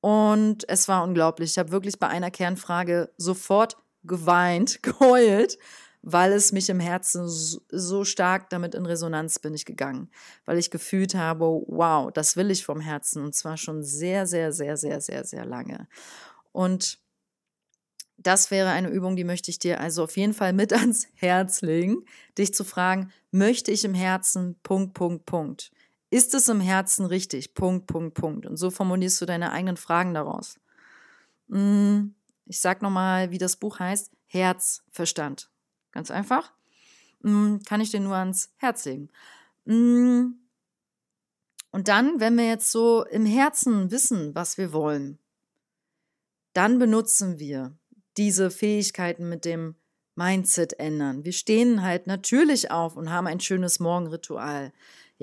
und 0.01 0.67
es 0.67 0.88
war 0.88 1.03
unglaublich. 1.03 1.51
Ich 1.51 1.57
habe 1.57 1.71
wirklich 1.71 1.99
bei 1.99 2.07
einer 2.07 2.31
Kernfrage 2.31 3.13
sofort 3.17 3.77
geweint, 4.03 4.83
geheult, 4.83 5.57
weil 6.06 6.34
es 6.34 6.52
mich 6.52 6.70
im 6.70 6.82
Herzen 6.82 7.28
so 7.28 8.04
stark 8.04 8.50
damit 8.50 8.76
in 8.76 8.86
Resonanz 8.86 9.39
bin 9.39 9.54
ich 9.54 9.66
gegangen, 9.66 10.10
weil 10.46 10.58
ich 10.58 10.70
gefühlt 10.70 11.16
habe, 11.16 11.46
wow, 11.66 12.12
das 12.12 12.36
will 12.36 12.52
ich 12.52 12.66
vom 12.66 12.82
Herzen 12.82 13.24
und 13.24 13.34
zwar 13.34 13.56
schon 13.56 13.84
sehr, 13.84 14.28
sehr, 14.28 14.52
sehr, 14.52 14.76
sehr, 14.76 15.00
sehr, 15.00 15.24
sehr 15.24 15.46
lange. 15.46 15.88
Und 16.52 17.00
das 18.18 18.52
wäre 18.52 18.70
eine 18.70 18.89
Übung, 18.89 19.16
die 19.16 19.24
möchte 19.24 19.50
ich 19.50 19.60
dir 19.60 19.80
also 19.80 20.04
auf 20.04 20.18
jeden 20.18 20.34
Fall 20.34 20.52
mit 20.52 20.74
ans 20.74 21.08
Herz 21.16 21.62
legen, 21.62 22.04
dich 22.38 22.54
zu 22.54 22.66
fragen, 22.66 23.12
möchte 23.32 23.72
ich 23.72 23.86
im 23.86 23.94
Herzen, 23.94 24.60
Punkt, 24.62 24.94
Punkt, 24.94 25.26
Punkt. 25.26 25.72
Ist 26.10 26.34
es 26.36 26.50
im 26.50 26.60
Herzen 26.60 27.06
richtig? 27.06 27.54
Punkt, 27.54 27.88
Punkt, 27.88 28.13
Punkt. 28.13 28.46
Und 28.46 28.58
so 28.58 28.72
formulierst 28.72 29.22
du 29.22 29.26
deine 29.26 29.54
eigenen 29.54 29.78
Fragen 29.78 30.13
daraus. 30.13 30.60
Hm, 31.50 32.13
ich 32.46 32.60
sag 32.60 32.82
nochmal, 32.82 33.32
wie 33.32 33.38
das 33.38 33.56
Buch 33.56 33.80
heißt. 33.80 34.12
Herz, 34.28 34.84
Verstand. 34.92 35.53
Ganz 35.93 36.12
einfach. 36.12 36.51
Hm, 37.21 37.62
kann 37.65 37.79
ich 37.79 37.91
dir 37.91 38.01
nur 38.01 38.15
ans 38.15 38.53
Herz 38.58 38.84
legen. 38.84 39.10
Hm, 39.65 40.39
und 41.71 41.88
dann, 41.88 42.19
wenn 42.19 42.38
wir 42.38 42.47
jetzt 42.47 42.71
so 42.71 43.03
im 43.06 43.25
Herzen 43.25 43.89
wissen, 43.89 44.36
was 44.36 44.58
wir 44.58 44.73
wollen, 44.73 45.17
dann 46.53 46.77
benutzen 46.77 47.39
wir 47.39 47.75
diese 48.17 48.51
Fähigkeiten 48.51 49.27
mit 49.27 49.43
dem 49.45 49.75
Mindset 50.15 50.73
ändern. 50.79 51.25
Wir 51.25 51.34
stehen 51.34 51.82
halt 51.82 52.06
natürlich 52.06 52.69
auf 52.69 52.95
und 52.95 53.10
haben 53.10 53.25
ein 53.25 53.39
schönes 53.39 53.79
Morgenritual. 53.79 54.71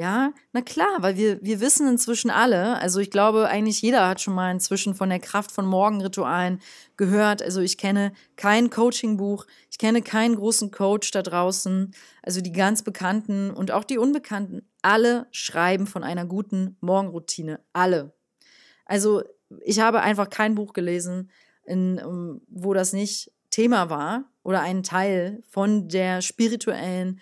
Ja, 0.00 0.32
na 0.54 0.62
klar, 0.62 0.96
weil 1.00 1.18
wir, 1.18 1.42
wir 1.42 1.60
wissen 1.60 1.86
inzwischen 1.86 2.30
alle, 2.30 2.80
also 2.80 3.00
ich 3.00 3.10
glaube, 3.10 3.48
eigentlich 3.48 3.82
jeder 3.82 4.08
hat 4.08 4.22
schon 4.22 4.32
mal 4.32 4.50
inzwischen 4.50 4.94
von 4.94 5.10
der 5.10 5.18
Kraft 5.18 5.52
von 5.52 5.66
Morgenritualen 5.66 6.62
gehört. 6.96 7.42
Also 7.42 7.60
ich 7.60 7.76
kenne 7.76 8.14
kein 8.36 8.70
Coachingbuch, 8.70 9.44
ich 9.70 9.76
kenne 9.76 10.00
keinen 10.00 10.36
großen 10.36 10.70
Coach 10.70 11.10
da 11.10 11.20
draußen. 11.20 11.92
Also 12.22 12.40
die 12.40 12.52
ganz 12.52 12.82
Bekannten 12.82 13.50
und 13.50 13.72
auch 13.72 13.84
die 13.84 13.98
Unbekannten, 13.98 14.62
alle 14.80 15.26
schreiben 15.32 15.86
von 15.86 16.02
einer 16.02 16.24
guten 16.24 16.78
Morgenroutine. 16.80 17.60
Alle. 17.74 18.14
Also 18.86 19.22
ich 19.62 19.80
habe 19.80 20.00
einfach 20.00 20.30
kein 20.30 20.54
Buch 20.54 20.72
gelesen, 20.72 21.30
in, 21.66 22.02
um, 22.02 22.40
wo 22.48 22.72
das 22.72 22.94
nicht 22.94 23.32
Thema 23.50 23.90
war 23.90 24.24
oder 24.44 24.62
ein 24.62 24.82
Teil 24.82 25.42
von 25.50 25.88
der 25.90 26.22
spirituellen 26.22 27.20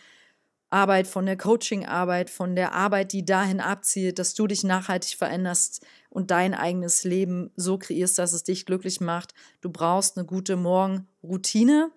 Arbeit, 0.70 1.06
von 1.06 1.24
der 1.24 1.36
Coaching-Arbeit, 1.36 2.28
von 2.28 2.54
der 2.54 2.74
Arbeit, 2.74 3.12
die 3.12 3.24
dahin 3.24 3.60
abzielt, 3.60 4.18
dass 4.18 4.34
du 4.34 4.46
dich 4.46 4.64
nachhaltig 4.64 5.16
veränderst 5.16 5.86
und 6.10 6.30
dein 6.30 6.54
eigenes 6.54 7.04
Leben 7.04 7.50
so 7.56 7.78
kreierst, 7.78 8.18
dass 8.18 8.32
es 8.32 8.44
dich 8.44 8.66
glücklich 8.66 9.00
macht. 9.00 9.32
Du 9.60 9.70
brauchst 9.70 10.16
eine 10.16 10.26
gute 10.26 10.56
Morgenroutine. 10.56 11.90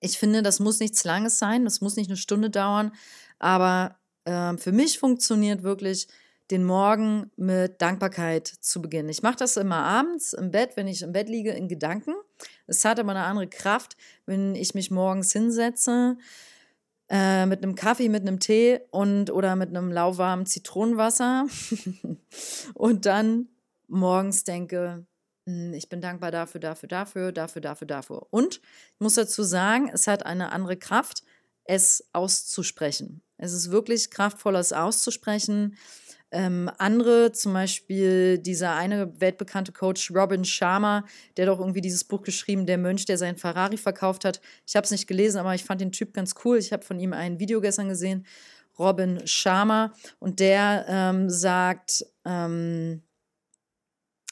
Ich 0.00 0.18
finde, 0.18 0.42
das 0.42 0.60
muss 0.60 0.80
nichts 0.80 1.04
Langes 1.04 1.38
sein, 1.38 1.64
das 1.64 1.80
muss 1.80 1.96
nicht 1.96 2.08
eine 2.08 2.16
Stunde 2.16 2.50
dauern, 2.50 2.92
aber 3.38 3.98
äh, 4.24 4.56
für 4.56 4.72
mich 4.72 4.98
funktioniert 4.98 5.62
wirklich 5.62 6.08
den 6.50 6.64
Morgen 6.64 7.30
mit 7.36 7.80
Dankbarkeit 7.80 8.46
zu 8.46 8.82
beginnen. 8.82 9.08
Ich 9.08 9.22
mache 9.22 9.36
das 9.36 9.56
immer 9.56 9.76
abends 9.76 10.34
im 10.34 10.50
Bett, 10.50 10.72
wenn 10.76 10.88
ich 10.88 11.02
im 11.02 11.12
Bett 11.12 11.28
liege, 11.28 11.52
in 11.52 11.68
Gedanken. 11.68 12.14
Es 12.66 12.84
hat 12.84 13.00
aber 13.00 13.12
eine 13.12 13.24
andere 13.24 13.48
Kraft, 13.48 13.96
wenn 14.26 14.54
ich 14.54 14.74
mich 14.74 14.90
morgens 14.90 15.32
hinsetze 15.32 16.18
äh, 17.08 17.46
mit 17.46 17.62
einem 17.62 17.74
Kaffee, 17.74 18.08
mit 18.08 18.22
einem 18.22 18.40
Tee 18.40 18.80
und 18.90 19.30
oder 19.30 19.56
mit 19.56 19.70
einem 19.70 19.92
lauwarmen 19.92 20.46
Zitronenwasser 20.46 21.46
und 22.74 23.06
dann 23.06 23.48
morgens 23.88 24.44
denke, 24.44 25.06
hm, 25.46 25.74
ich 25.74 25.88
bin 25.88 26.00
dankbar 26.00 26.30
dafür, 26.30 26.60
dafür, 26.60 26.88
dafür, 26.88 27.32
dafür, 27.32 27.62
dafür, 27.62 27.86
dafür. 27.86 28.26
Und 28.30 28.56
ich 28.56 29.00
muss 29.00 29.14
dazu 29.14 29.42
sagen, 29.42 29.90
es 29.92 30.06
hat 30.06 30.24
eine 30.24 30.52
andere 30.52 30.76
Kraft, 30.76 31.22
es 31.64 32.08
auszusprechen. 32.12 33.22
Es 33.36 33.52
ist 33.52 33.70
wirklich 33.70 34.10
kraftvoll, 34.10 34.56
es 34.56 34.72
auszusprechen. 34.72 35.76
Ähm, 36.30 36.70
andere, 36.78 37.30
zum 37.32 37.52
Beispiel 37.52 38.38
dieser 38.38 38.74
eine 38.74 39.20
weltbekannte 39.20 39.72
Coach 39.72 40.10
Robin 40.10 40.44
Sharma, 40.44 41.04
der 41.36 41.46
doch 41.46 41.60
irgendwie 41.60 41.80
dieses 41.80 42.02
Buch 42.04 42.22
geschrieben, 42.22 42.66
Der 42.66 42.78
Mönch, 42.78 43.04
der 43.04 43.18
seinen 43.18 43.36
Ferrari 43.36 43.76
verkauft 43.76 44.24
hat. 44.24 44.40
Ich 44.66 44.74
habe 44.74 44.84
es 44.84 44.90
nicht 44.90 45.06
gelesen, 45.06 45.38
aber 45.38 45.54
ich 45.54 45.64
fand 45.64 45.80
den 45.80 45.92
Typ 45.92 46.12
ganz 46.12 46.34
cool. 46.44 46.58
Ich 46.58 46.72
habe 46.72 46.84
von 46.84 46.98
ihm 46.98 47.12
ein 47.12 47.38
Video 47.38 47.60
gestern 47.60 47.88
gesehen, 47.88 48.26
Robin 48.78 49.24
Sharma, 49.26 49.92
und 50.18 50.40
der 50.40 50.86
ähm, 50.88 51.30
sagt, 51.30 52.04
ähm, 52.24 53.02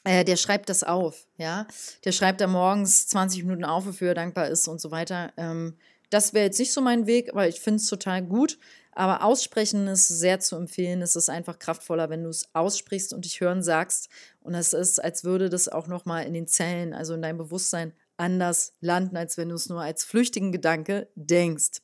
äh, 0.03 0.25
der 0.25 0.35
schreibt 0.35 0.67
das 0.67 0.83
auf, 0.83 1.27
ja. 1.37 1.65
Der 2.03 2.11
schreibt 2.11 2.41
da 2.41 2.47
morgens 2.47 3.07
20 3.07 3.43
Minuten 3.43 3.63
auf, 3.63 3.85
wofür 3.85 4.09
er 4.09 4.15
dankbar 4.15 4.49
ist 4.49 4.67
und 4.67 4.81
so 4.81 4.91
weiter. 4.91 5.31
Ähm, 5.37 5.77
das 6.13 6.33
wäre 6.33 6.45
jetzt 6.45 6.59
nicht 6.59 6.73
so 6.73 6.81
mein 6.81 7.07
Weg, 7.07 7.31
aber 7.31 7.47
ich 7.47 7.59
finde 7.59 7.77
es 7.77 7.87
total 7.87 8.21
gut. 8.21 8.59
Aber 8.95 9.23
aussprechen 9.23 9.87
ist 9.87 10.07
sehr 10.07 10.39
zu 10.39 10.55
empfehlen. 10.55 11.01
Es 11.01 11.15
ist 11.15 11.27
einfach 11.27 11.57
kraftvoller, 11.57 12.11
wenn 12.11 12.23
du 12.23 12.29
es 12.29 12.53
aussprichst 12.53 13.11
und 13.11 13.25
dich 13.25 13.41
hören 13.41 13.63
sagst. 13.63 14.07
Und 14.41 14.53
es 14.53 14.73
ist, 14.73 15.03
als 15.03 15.23
würde 15.23 15.49
das 15.49 15.67
auch 15.67 15.87
nochmal 15.87 16.25
in 16.25 16.33
den 16.33 16.47
Zellen, 16.47 16.93
also 16.93 17.15
in 17.15 17.23
deinem 17.23 17.39
Bewusstsein, 17.39 17.93
anders 18.17 18.73
landen, 18.81 19.17
als 19.17 19.37
wenn 19.37 19.49
du 19.49 19.55
es 19.55 19.69
nur 19.69 19.81
als 19.81 20.03
flüchtigen 20.03 20.51
Gedanke 20.51 21.09
denkst. 21.15 21.81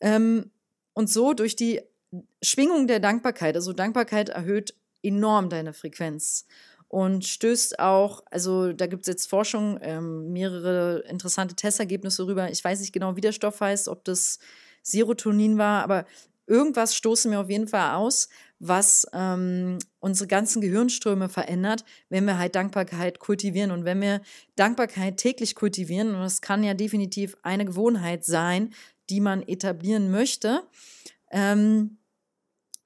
Ähm, 0.00 0.52
und 0.92 1.10
so 1.10 1.34
durch 1.34 1.56
die 1.56 1.82
Schwingung 2.40 2.86
der 2.86 3.00
Dankbarkeit, 3.00 3.56
also 3.56 3.72
Dankbarkeit 3.72 4.28
erhöht 4.28 4.76
enorm 5.02 5.48
deine 5.50 5.72
Frequenz 5.72 6.46
und 6.94 7.24
stößt 7.24 7.80
auch, 7.80 8.22
also 8.30 8.72
da 8.72 8.86
gibt 8.86 9.02
es 9.02 9.08
jetzt 9.08 9.28
Forschung, 9.28 9.80
ähm, 9.82 10.32
mehrere 10.32 11.00
interessante 11.08 11.56
Testergebnisse 11.56 12.24
rüber. 12.24 12.52
Ich 12.52 12.62
weiß 12.62 12.78
nicht 12.78 12.92
genau, 12.92 13.16
wie 13.16 13.20
der 13.20 13.32
Stoff 13.32 13.60
heißt, 13.60 13.88
ob 13.88 14.04
das 14.04 14.38
Serotonin 14.82 15.58
war, 15.58 15.82
aber 15.82 16.06
irgendwas 16.46 16.94
stoßen 16.94 17.32
wir 17.32 17.40
auf 17.40 17.50
jeden 17.50 17.66
Fall 17.66 17.96
aus, 17.96 18.28
was 18.60 19.08
ähm, 19.12 19.80
unsere 19.98 20.28
ganzen 20.28 20.60
Gehirnströme 20.60 21.28
verändert, 21.28 21.84
wenn 22.10 22.26
wir 22.26 22.38
halt 22.38 22.54
Dankbarkeit 22.54 23.18
kultivieren. 23.18 23.72
Und 23.72 23.84
wenn 23.84 24.00
wir 24.00 24.20
Dankbarkeit 24.54 25.16
täglich 25.16 25.56
kultivieren, 25.56 26.14
und 26.14 26.20
das 26.20 26.42
kann 26.42 26.62
ja 26.62 26.74
definitiv 26.74 27.36
eine 27.42 27.64
Gewohnheit 27.64 28.24
sein, 28.24 28.72
die 29.10 29.20
man 29.20 29.42
etablieren 29.42 30.12
möchte, 30.12 30.62
ähm, 31.32 31.98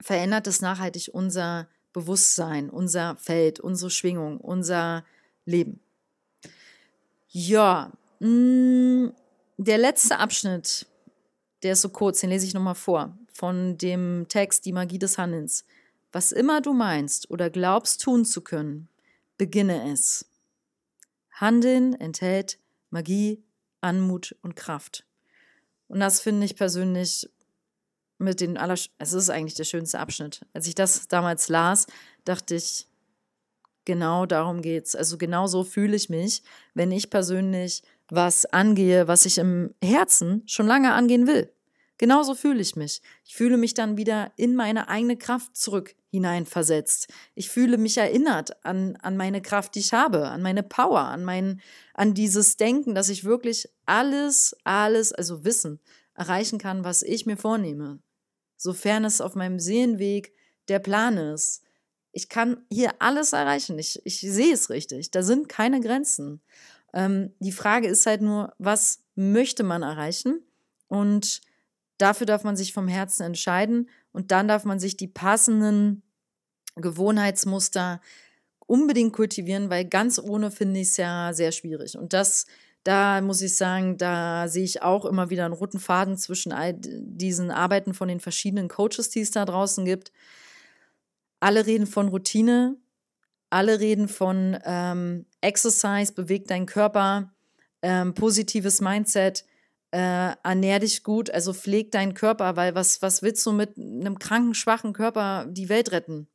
verändert 0.01 0.47
es 0.47 0.61
nachhaltig 0.61 1.11
unser 1.13 1.67
Bewusstsein, 1.93 2.69
unser 2.69 3.15
Feld, 3.15 3.59
unsere 3.59 3.89
Schwingung, 3.89 4.39
unser 4.39 5.03
leben. 5.45 5.79
Ja, 7.29 7.91
mh, 8.19 8.27
mm, 8.27 9.13
der 9.57 9.77
letzte 9.77 10.17
Abschnitt, 10.17 10.87
der 11.63 11.73
ist 11.73 11.81
so 11.81 11.89
kurz, 11.89 12.21
den 12.21 12.29
lese 12.29 12.45
ich 12.45 12.53
nochmal 12.53 12.75
vor, 12.75 13.17
von 13.33 13.77
dem 13.77 14.25
Text 14.29 14.65
Die 14.65 14.71
Magie 14.71 14.99
des 14.99 15.17
Handelns. 15.17 15.65
Was 16.11 16.31
immer 16.31 16.61
du 16.61 16.73
meinst 16.73 17.29
oder 17.29 17.49
glaubst 17.49 18.01
tun 18.01 18.25
zu 18.25 18.41
können, 18.41 18.87
beginne 19.37 19.91
es. 19.91 20.25
Handeln 21.31 21.93
enthält 21.93 22.57
Magie, 22.89 23.43
Anmut 23.81 24.35
und 24.41 24.55
Kraft. 24.55 25.05
Und 25.87 25.99
das 25.99 26.19
finde 26.19 26.45
ich 26.45 26.55
persönlich 26.55 27.29
mit 28.19 28.41
den 28.41 28.57
aller, 28.57 28.75
es 28.97 29.13
ist 29.13 29.29
eigentlich 29.29 29.55
der 29.55 29.63
schönste 29.63 29.99
Abschnitt. 29.99 30.45
Als 30.53 30.67
ich 30.67 30.75
das 30.75 31.07
damals 31.07 31.49
las, 31.49 31.87
dachte 32.25 32.55
ich, 32.55 32.87
genau 33.85 34.25
darum 34.25 34.61
geht's. 34.61 34.95
Also 34.95 35.17
genau 35.17 35.47
so 35.47 35.63
fühle 35.63 35.95
ich 35.95 36.09
mich, 36.09 36.43
wenn 36.73 36.91
ich 36.91 37.09
persönlich 37.09 37.81
was 38.09 38.45
angehe, 38.45 39.07
was 39.07 39.25
ich 39.25 39.37
im 39.37 39.73
Herzen 39.83 40.43
schon 40.45 40.67
lange 40.67 40.93
angehen 40.93 41.27
will. 41.27 41.51
Genauso 41.97 42.33
fühle 42.33 42.61
ich 42.61 42.77
mich. 42.77 43.01
Ich 43.25 43.35
fühle 43.35 43.57
mich 43.57 43.73
dann 43.73 43.97
wieder 43.97 44.31
in 44.37 44.55
meine 44.55 44.87
eigene 44.87 45.17
Kraft 45.17 45.57
zurück 45.57 45.95
hineinversetzt. 46.11 47.07
Ich 47.35 47.49
fühle 47.49 47.77
mich 47.77 47.97
erinnert 47.97 48.65
an, 48.65 48.95
an 49.01 49.17
meine 49.17 49.41
Kraft, 49.41 49.75
die 49.75 49.79
ich 49.79 49.91
habe, 49.91 50.27
an 50.29 50.41
meine 50.41 50.63
Power, 50.63 51.01
an 51.01 51.25
mein, 51.25 51.61
an 51.93 52.13
dieses 52.13 52.55
Denken, 52.55 52.95
dass 52.95 53.09
ich 53.09 53.25
wirklich 53.25 53.67
alles, 53.85 54.55
alles, 54.63 55.11
also 55.11 55.43
Wissen 55.43 55.79
erreichen 56.13 56.57
kann, 56.57 56.85
was 56.85 57.01
ich 57.01 57.25
mir 57.25 57.37
vornehme. 57.37 57.99
Sofern 58.59 59.05
es 59.05 59.21
auf 59.21 59.33
meinem 59.33 59.59
Seelenweg 59.59 60.33
der 60.67 60.77
Plan 60.77 61.17
ist. 61.17 61.63
Ich 62.11 62.29
kann 62.29 62.65
hier 62.71 62.93
alles 62.99 63.33
erreichen. 63.33 63.79
Ich, 63.79 63.99
ich 64.03 64.19
sehe 64.21 64.53
es 64.53 64.69
richtig. 64.69 65.09
Da 65.09 65.23
sind 65.23 65.49
keine 65.49 65.79
Grenzen. 65.79 66.41
Ähm, 66.93 67.33
die 67.39 67.51
Frage 67.51 67.87
ist 67.87 68.05
halt 68.05 68.21
nur, 68.21 68.53
was 68.59 68.99
möchte 69.15 69.63
man 69.63 69.81
erreichen? 69.81 70.43
Und 70.87 71.41
Dafür 71.99 72.25
darf 72.25 72.45
man 72.45 72.55
sich 72.55 72.71
vom 72.73 72.87
Herzen 72.87 73.23
entscheiden 73.23 73.89
und 74.13 74.31
dann 74.31 74.47
darf 74.47 74.63
man 74.63 74.79
sich 74.79 74.95
die 74.95 75.09
passenden 75.09 76.01
Gewohnheitsmuster 76.77 77.99
unbedingt 78.65 79.11
kultivieren, 79.11 79.69
weil 79.69 79.83
ganz 79.83 80.17
ohne 80.17 80.49
finde 80.49 80.79
ich 80.79 80.87
es 80.87 80.97
ja 80.97 81.33
sehr 81.33 81.51
schwierig. 81.51 81.97
Und 81.97 82.13
das, 82.13 82.45
da 82.83 83.21
muss 83.21 83.41
ich 83.41 83.55
sagen, 83.55 83.97
da 83.97 84.47
sehe 84.47 84.63
ich 84.63 84.81
auch 84.81 85.05
immer 85.05 85.29
wieder 85.29 85.45
einen 85.45 85.53
roten 85.53 85.79
Faden 85.79 86.17
zwischen 86.17 86.51
all 86.51 86.73
diesen 86.77 87.51
Arbeiten 87.51 87.93
von 87.93 88.07
den 88.07 88.19
verschiedenen 88.19 88.67
Coaches, 88.67 89.09
die 89.09 89.21
es 89.21 89.31
da 89.31 89.45
draußen 89.45 89.85
gibt. 89.85 90.11
Alle 91.39 91.65
reden 91.65 91.87
von 91.87 92.07
Routine, 92.07 92.77
alle 93.49 93.79
reden 93.79 94.07
von 94.07 94.57
ähm, 94.63 95.25
Exercise, 95.41 96.13
bewegt 96.13 96.51
deinen 96.51 96.65
Körper, 96.65 97.33
ähm, 97.81 98.13
positives 98.13 98.81
Mindset 98.81 99.45
äh, 99.91 100.33
ernähr 100.43 100.79
dich 100.79 101.03
gut, 101.03 101.31
also 101.31 101.53
pfleg 101.53 101.91
deinen 101.91 102.13
Körper, 102.13 102.55
weil 102.55 102.75
was, 102.75 103.01
was 103.01 103.21
willst 103.21 103.45
du 103.45 103.51
mit 103.51 103.77
einem 103.77 104.19
kranken, 104.19 104.53
schwachen 104.53 104.93
Körper 104.93 105.47
die 105.49 105.69
Welt 105.69 105.91
retten? 105.91 106.27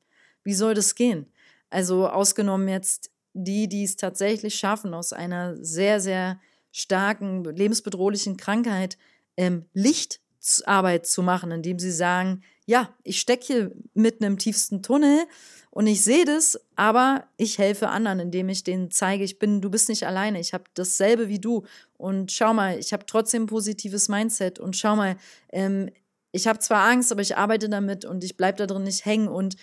Wie 0.43 0.55
soll 0.55 0.75
das 0.75 0.95
gehen? 0.95 1.33
Also 1.71 2.09
ausgenommen 2.09 2.69
jetzt 2.69 3.11
die, 3.35 3.69
die 3.69 3.85
es 3.85 3.97
tatsächlich 3.97 4.55
schaffen, 4.55 4.95
aus 4.95 5.13
einer 5.13 5.57
sehr, 5.63 6.01
sehr 6.01 6.41
starken, 6.73 7.45
lebensbedrohlichen 7.45 8.37
Krankheit 8.37 8.97
ähm, 9.37 9.67
Lichtarbeit 9.75 11.07
zu 11.07 11.23
machen, 11.23 11.51
indem 11.51 11.79
sie 11.79 11.93
sagen, 11.93 12.43
ja, 12.67 12.95
ich 13.03 13.21
stecke 13.21 13.45
hier 13.45 13.73
mitten 13.93 14.25
im 14.25 14.39
tiefsten 14.39 14.83
Tunnel 14.83 15.27
und 15.75 15.89
ich 15.89 16.05
sehe 16.05 16.25
das, 16.25 16.61
aber 16.77 17.25
ich 17.37 17.59
helfe 17.59 17.89
anderen, 17.89 18.21
indem 18.21 18.49
ich 18.49 18.63
denen 18.63 18.93
zeige, 18.93 19.25
ich 19.25 19.41
bin, 19.41 19.61
du 19.61 19.71
bist 19.71 19.89
nicht 19.89 20.07
alleine, 20.07 20.39
ich 20.39 20.55
habe 20.55 20.63
dasselbe 20.75 21.29
wie 21.29 21.41
du. 21.41 21.65
Und 21.97 22.31
schau 22.31 22.55
mal, 22.55 22.79
ich 22.79 22.93
habe 22.93 23.07
trotzdem 23.07 23.43
ein 23.43 23.47
positives 23.47 24.09
Mindset. 24.09 24.61
Und 24.61 24.77
schau 24.77 24.95
mal, 24.95 25.17
ähm, 25.51 25.91
ich 26.31 26.47
habe 26.47 26.61
zwar 26.61 26.89
Angst, 26.89 27.11
aber 27.11 27.23
ich 27.23 27.37
arbeite 27.37 27.69
damit 27.69 28.05
und 28.05 28.23
ich 28.23 28.37
bleibe 28.37 28.57
da 28.57 28.67
drin 28.67 28.85
nicht 28.85 29.05
hängen. 29.05 29.27
Und 29.27 29.57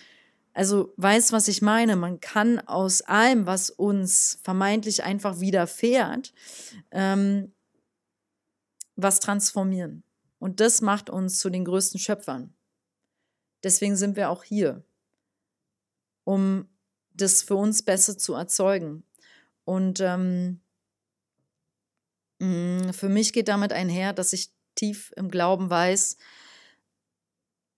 also 0.54 0.92
weiß, 0.96 1.32
was 1.32 1.48
ich 1.48 1.62
meine. 1.62 1.96
Man 1.96 2.20
kann 2.20 2.58
aus 2.60 3.02
allem, 3.02 3.46
was 3.46 3.70
uns 3.70 4.38
vermeintlich 4.42 5.02
einfach 5.02 5.40
widerfährt, 5.40 6.32
ähm, 6.90 7.52
was 8.96 9.20
transformieren. 9.20 10.02
Und 10.38 10.60
das 10.60 10.80
macht 10.80 11.08
uns 11.08 11.38
zu 11.38 11.50
den 11.50 11.64
größten 11.64 12.00
Schöpfern. 12.00 12.54
Deswegen 13.62 13.96
sind 13.96 14.16
wir 14.16 14.28
auch 14.28 14.44
hier 14.44 14.84
um 16.24 16.68
das 17.14 17.42
für 17.42 17.56
uns 17.56 17.82
besser 17.82 18.16
zu 18.16 18.34
erzeugen. 18.34 19.04
Und 19.64 20.00
ähm, 20.00 20.60
mm, 22.38 22.90
für 22.90 23.08
mich 23.08 23.32
geht 23.32 23.48
damit 23.48 23.72
einher, 23.72 24.12
dass 24.12 24.32
ich 24.32 24.50
tief 24.74 25.12
im 25.16 25.30
Glauben 25.30 25.68
weiß, 25.68 26.16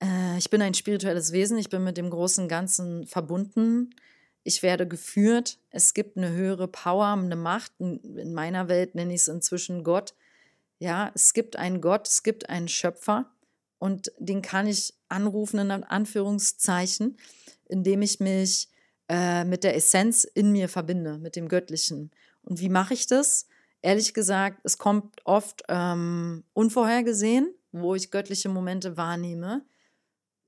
äh, 0.05 0.39
ich 0.39 0.51
bin 0.51 0.63
ein 0.63 0.75
spirituelles 0.75 1.33
Wesen, 1.33 1.59
ich 1.59 1.71
bin 1.71 1.83
mit 1.83 1.97
dem 1.97 2.11
großen 2.11 2.49
Ganzen 2.49 3.07
verbunden, 3.07 3.91
ich 4.43 4.63
werde 4.63 4.87
geführt, 4.87 5.59
es 5.71 5.95
gibt 5.95 6.17
eine 6.17 6.31
höhere 6.31 6.69
Power, 6.69 7.07
eine 7.07 7.37
Macht, 7.37 7.73
in 7.79 8.35
meiner 8.35 8.69
Welt 8.69 8.95
nenne 8.95 9.15
ich 9.15 9.23
es 9.23 9.29
inzwischen 9.29 9.85
Gott. 9.85 10.15
Ja, 10.79 11.11
es 11.15 11.33
gibt 11.33 11.57
einen 11.57 11.81
Gott, 11.81 12.07
es 12.09 12.23
gibt 12.23 12.51
einen 12.51 12.69
Schöpfer 12.69 13.31
und 13.79 14.13
den 14.19 14.43
kann 14.43 14.67
ich 14.67 14.93
anrufen 15.09 15.59
in 15.61 15.71
Anführungszeichen 15.71 17.17
indem 17.67 18.03
ich 18.03 18.21
mich 18.21 18.69
äh, 19.09 19.45
mit 19.45 19.65
der 19.65 19.77
Essenz 19.77 20.25
in 20.25 20.53
mir 20.53 20.69
verbinde, 20.69 21.19
mit 21.19 21.37
dem 21.37 21.49
Göttlichen. 21.49 22.11
Und 22.43 22.61
wie 22.61 22.69
mache 22.69 22.95
ich 22.95 23.07
das? 23.07 23.47
Ehrlich 23.83 24.15
gesagt, 24.15 24.61
es 24.65 24.79
kommt 24.79 25.21
oft 25.25 25.63
ähm, 25.69 26.45
unvorhergesehen, 26.53 27.53
wo 27.73 27.95
ich 27.95 28.11
göttliche 28.11 28.49
Momente 28.49 28.97
wahrnehme. 28.97 29.63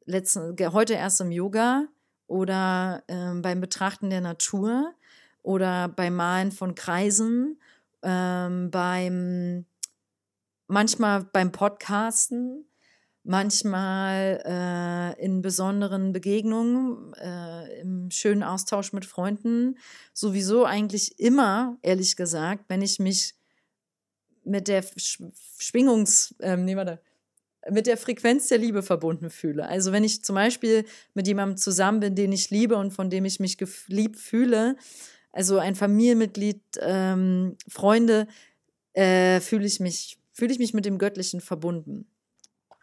Letzten, 0.06 0.56
heute 0.72 0.94
erst 0.94 1.20
im 1.20 1.30
Yoga 1.30 1.86
oder 2.26 3.02
ähm, 3.08 3.42
beim 3.42 3.60
Betrachten 3.60 4.08
der 4.08 4.20
Natur 4.20 4.94
oder 5.42 5.88
beim 5.88 6.14
Malen 6.14 6.52
von 6.52 6.74
Kreisen, 6.74 7.60
ähm, 8.02 8.70
beim 8.70 9.66
manchmal 10.68 11.24
beim 11.24 11.52
Podcasten 11.52 12.66
manchmal 13.26 14.40
äh, 14.46 15.24
in 15.24 15.42
besonderen 15.42 16.12
Begegnungen, 16.12 17.12
äh, 17.14 17.80
im 17.80 18.10
schönen 18.12 18.44
Austausch 18.44 18.92
mit 18.92 19.04
Freunden, 19.04 19.76
sowieso 20.12 20.64
eigentlich 20.64 21.18
immer, 21.18 21.76
ehrlich 21.82 22.14
gesagt, 22.14 22.66
wenn 22.68 22.82
ich 22.82 23.00
mich 23.00 23.34
mit 24.44 24.68
der 24.68 24.84
Schwingungs, 24.96 26.36
ähm, 26.40 26.64
nee, 26.64 26.76
warte, 26.76 27.00
mit 27.70 27.86
der 27.86 27.96
Frequenz 27.96 28.48
der 28.48 28.58
Liebe 28.58 28.82
verbunden 28.82 29.30
fühle. 29.30 29.68
Also 29.68 29.92
wenn 29.92 30.04
ich 30.04 30.24
zum 30.24 30.34
Beispiel 30.34 30.84
mit 31.14 31.26
jemandem 31.26 31.56
zusammen 31.56 32.00
bin, 32.00 32.14
den 32.14 32.32
ich 32.32 32.50
liebe 32.50 32.76
und 32.76 32.92
von 32.92 33.10
dem 33.10 33.24
ich 33.24 33.40
mich 33.40 33.58
geliebt 33.58 34.18
fühle, 34.18 34.76
also 35.32 35.58
ein 35.58 35.74
Familienmitglied, 35.74 36.62
ähm, 36.80 37.56
Freunde, 37.68 38.26
äh, 38.94 39.40
fühle 39.40 39.66
ich 39.66 39.80
mich, 39.80 40.18
fühle 40.32 40.52
ich 40.52 40.58
mich 40.58 40.72
mit 40.74 40.86
dem 40.86 40.98
Göttlichen 40.98 41.40
verbunden. 41.40 42.06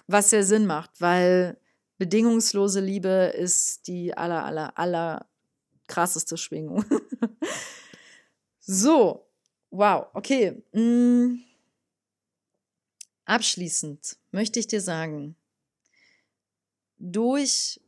Was 0.08 0.32
ja 0.32 0.44
Sinn 0.44 0.66
macht, 0.66 0.92
weil 1.00 1.58
bedingungslose 1.98 2.80
Liebe 2.80 3.34
ist 3.36 3.88
die 3.88 4.16
aller, 4.16 4.44
aller, 4.46 4.78
aller 4.78 5.26
krasseste 5.88 6.38
Schwingung. 6.38 6.86
so, 8.60 9.26
wow, 9.72 10.08
okay. 10.14 10.64
Hm. 10.74 11.42
Abschließend 13.26 14.18
möchte 14.32 14.60
ich 14.60 14.68
dir 14.68 14.82
sagen, 14.82 15.36
durch 16.98 17.80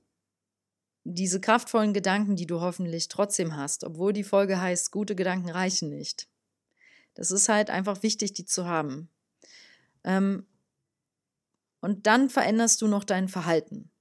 diese 1.03 1.39
kraftvollen 1.39 1.93
Gedanken, 1.93 2.35
die 2.35 2.47
du 2.47 2.61
hoffentlich 2.61 3.07
trotzdem 3.07 3.55
hast, 3.55 3.83
obwohl 3.83 4.11
die 4.11 4.23
Folge 4.23 4.59
heißt, 4.59 4.91
gute 4.91 5.15
Gedanken 5.15 5.49
reichen 5.49 5.89
nicht. 5.89 6.27
Das 7.13 7.31
ist 7.31 7.47
halt 7.47 7.69
einfach 7.69 8.03
wichtig, 8.03 8.33
die 8.33 8.45
zu 8.45 8.65
haben. 8.65 9.09
Ähm, 10.03 10.45
und 11.79 12.07
dann 12.07 12.29
veränderst 12.29 12.81
du 12.81 12.87
noch 12.87 13.03
dein 13.03 13.29
Verhalten. 13.29 13.91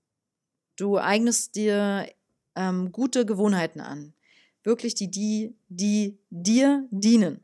Du 0.76 0.96
eignest 0.96 1.54
dir 1.54 2.08
ähm, 2.56 2.90
gute 2.90 3.26
Gewohnheiten 3.26 3.80
an. 3.80 4.14
Wirklich 4.62 4.94
die, 4.94 5.10
die, 5.10 5.54
die 5.68 6.18
dir 6.30 6.88
dienen. 6.90 7.40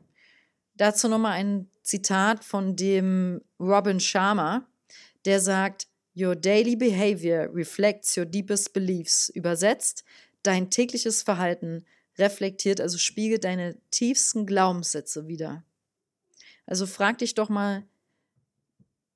Dazu 0.73 1.07
nochmal 1.07 1.33
ein 1.33 1.69
Zitat 1.83 2.43
von 2.43 2.75
dem 2.75 3.41
Robin 3.61 3.99
Sharma, 3.99 4.67
der 5.25 5.39
sagt, 5.39 5.87
Your 6.13 6.35
daily 6.35 6.75
behavior 6.75 7.49
reflects 7.53 8.17
your 8.17 8.25
deepest 8.25 8.73
beliefs. 8.73 9.29
Übersetzt, 9.29 10.03
dein 10.43 10.69
tägliches 10.69 11.21
Verhalten 11.21 11.85
reflektiert, 12.17 12.81
also 12.81 12.97
spiegelt 12.97 13.45
deine 13.45 13.77
tiefsten 13.91 14.45
Glaubenssätze 14.45 15.27
wieder. 15.27 15.63
Also 16.65 16.85
frag 16.85 17.19
dich 17.19 17.33
doch 17.33 17.47
mal, 17.47 17.87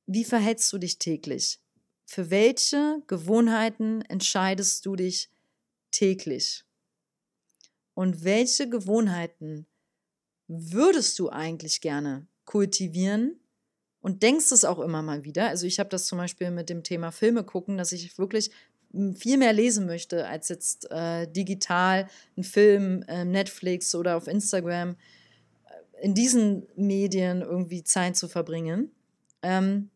wie 0.05 0.23
verhältst 0.23 0.71
du 0.71 0.77
dich 0.77 0.99
täglich? 0.99 1.59
Für 2.05 2.29
welche 2.29 3.01
Gewohnheiten 3.07 4.01
entscheidest 4.03 4.85
du 4.85 4.95
dich 4.95 5.29
täglich? 5.91 6.63
Und 7.93 8.23
welche 8.23 8.69
Gewohnheiten 8.69 9.65
würdest 10.47 11.17
du 11.19 11.29
eigentlich 11.29 11.81
gerne 11.81 12.27
kultivieren 12.45 13.39
und 14.05 14.21
denkst 14.21 14.51
es 14.51 14.65
auch 14.65 14.77
immer 14.77 15.01
mal 15.01 15.23
wieder. 15.23 15.47
Also 15.47 15.65
ich 15.65 15.79
habe 15.79 15.89
das 15.89 16.05
zum 16.05 16.19
Beispiel 16.19 16.51
mit 16.51 16.69
dem 16.69 16.83
Thema 16.83 17.09
Filme 17.11 17.43
gucken, 17.43 17.75
dass 17.75 17.91
ich 17.91 18.19
wirklich 18.19 18.51
viel 19.15 19.37
mehr 19.37 19.51
lesen 19.51 19.87
möchte, 19.87 20.27
als 20.27 20.49
jetzt 20.49 20.91
äh, 20.91 21.27
digital 21.27 22.07
einen 22.37 22.43
Film, 22.43 23.03
äh, 23.07 23.25
Netflix 23.25 23.95
oder 23.95 24.15
auf 24.15 24.27
Instagram 24.27 24.91
äh, 24.91 26.05
in 26.05 26.13
diesen 26.13 26.67
Medien 26.75 27.41
irgendwie 27.41 27.83
Zeit 27.83 28.15
zu 28.15 28.27
verbringen. 28.27 28.91
Ähm, 29.41 29.89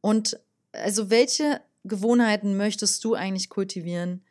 und 0.00 0.40
also 0.72 1.10
welche 1.10 1.60
Gewohnheiten 1.84 2.56
möchtest 2.56 3.04
du 3.04 3.14
eigentlich 3.14 3.50
kultivieren 3.50 4.24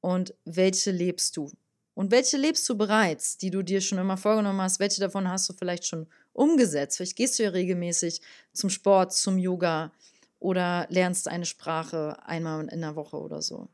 und 0.00 0.34
welche 0.44 0.90
lebst 0.90 1.36
du? 1.36 1.48
Und 1.94 2.10
welche 2.10 2.38
lebst 2.38 2.68
du 2.68 2.76
bereits, 2.76 3.36
die 3.36 3.50
du 3.50 3.62
dir 3.62 3.80
schon 3.80 3.98
immer 3.98 4.16
vorgenommen 4.16 4.62
hast? 4.62 4.80
Welche 4.80 5.00
davon 5.00 5.28
hast 5.28 5.48
du 5.48 5.52
vielleicht 5.52 5.86
schon 5.86 6.08
umgesetzt? 6.32 6.96
Vielleicht 6.96 7.16
gehst 7.16 7.38
du 7.38 7.44
ja 7.44 7.50
regelmäßig 7.50 8.20
zum 8.52 8.70
Sport, 8.70 9.12
zum 9.12 9.38
Yoga 9.38 9.92
oder 10.38 10.86
lernst 10.90 11.28
eine 11.28 11.46
Sprache 11.46 12.16
einmal 12.26 12.66
in 12.68 12.80
der 12.80 12.96
Woche 12.96 13.18
oder 13.18 13.42
so. 13.42 13.68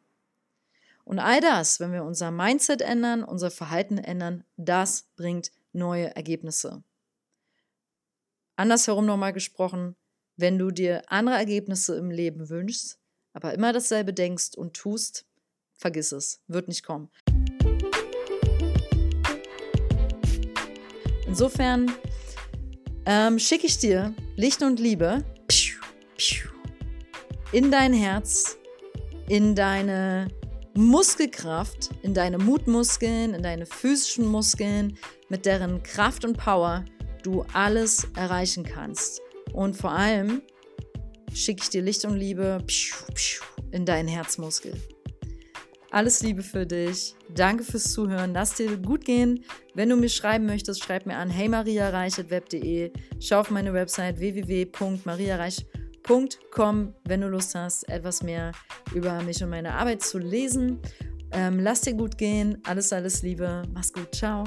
Und 1.04 1.18
all 1.18 1.40
das, 1.40 1.80
wenn 1.80 1.92
wir 1.92 2.04
unser 2.04 2.30
Mindset 2.30 2.82
ändern, 2.82 3.24
unser 3.24 3.50
Verhalten 3.50 3.96
ändern, 3.96 4.44
das 4.56 5.06
bringt 5.16 5.50
neue 5.72 6.14
Ergebnisse. 6.14 6.82
Andersherum 8.56 9.06
nochmal 9.06 9.32
gesprochen, 9.32 9.96
wenn 10.36 10.58
du 10.58 10.70
dir 10.70 11.02
andere 11.06 11.36
Ergebnisse 11.36 11.96
im 11.96 12.10
Leben 12.10 12.50
wünschst, 12.50 12.98
aber 13.32 13.54
immer 13.54 13.72
dasselbe 13.72 14.12
denkst 14.12 14.56
und 14.56 14.74
tust, 14.74 15.24
vergiss 15.74 16.12
es, 16.12 16.42
wird 16.46 16.68
nicht 16.68 16.84
kommen. 16.84 17.08
Insofern 21.26 21.90
ähm, 23.06 23.38
schicke 23.38 23.66
ich 23.66 23.78
dir 23.78 24.14
Licht 24.36 24.62
und 24.62 24.80
Liebe 24.80 25.24
in 27.52 27.70
dein 27.70 27.92
Herz, 27.92 28.58
in 29.28 29.54
deine 29.54 30.28
Muskelkraft, 30.74 31.90
in 32.02 32.14
deine 32.14 32.38
Mutmuskeln, 32.38 33.34
in 33.34 33.42
deine 33.42 33.66
physischen 33.66 34.26
Muskeln, 34.26 34.98
mit 35.28 35.46
deren 35.46 35.82
Kraft 35.82 36.24
und 36.24 36.36
Power 36.36 36.84
du 37.22 37.44
alles 37.52 38.06
erreichen 38.16 38.64
kannst. 38.64 39.20
Und 39.52 39.76
vor 39.76 39.92
allem 39.92 40.42
schicke 41.32 41.62
ich 41.62 41.70
dir 41.70 41.82
Licht 41.82 42.04
und 42.04 42.16
Liebe 42.16 42.62
in 43.72 43.84
deinen 43.84 44.08
Herzmuskel. 44.08 44.72
Alles 45.90 46.22
Liebe 46.22 46.42
für 46.42 46.66
dich. 46.66 47.14
Danke 47.34 47.64
fürs 47.64 47.90
Zuhören. 47.92 48.34
Lass 48.34 48.52
dir 48.54 48.76
gut 48.76 49.06
gehen. 49.06 49.42
Wenn 49.74 49.88
du 49.88 49.96
mir 49.96 50.10
schreiben 50.10 50.46
möchtest, 50.46 50.84
schreib 50.84 51.06
mir 51.06 51.16
an 51.16 51.30
heymariareich.web.de. 51.30 52.92
Schau 53.20 53.40
auf 53.40 53.50
meine 53.50 53.72
Website 53.72 54.18
www.mariareich.com, 54.18 56.94
wenn 57.04 57.20
du 57.20 57.28
Lust 57.28 57.54
hast, 57.54 57.88
etwas 57.88 58.22
mehr 58.22 58.50
über 58.94 59.22
mich 59.22 59.42
und 59.42 59.48
meine 59.50 59.74
Arbeit 59.74 60.02
zu 60.02 60.18
lesen. 60.18 60.80
Ähm, 61.32 61.58
lass 61.60 61.82
dir 61.82 61.94
gut 61.94 62.18
gehen. 62.18 62.58
Alles, 62.66 62.92
alles 62.92 63.22
Liebe. 63.22 63.62
Mach's 63.72 63.92
gut. 63.92 64.12
Ciao. 64.14 64.44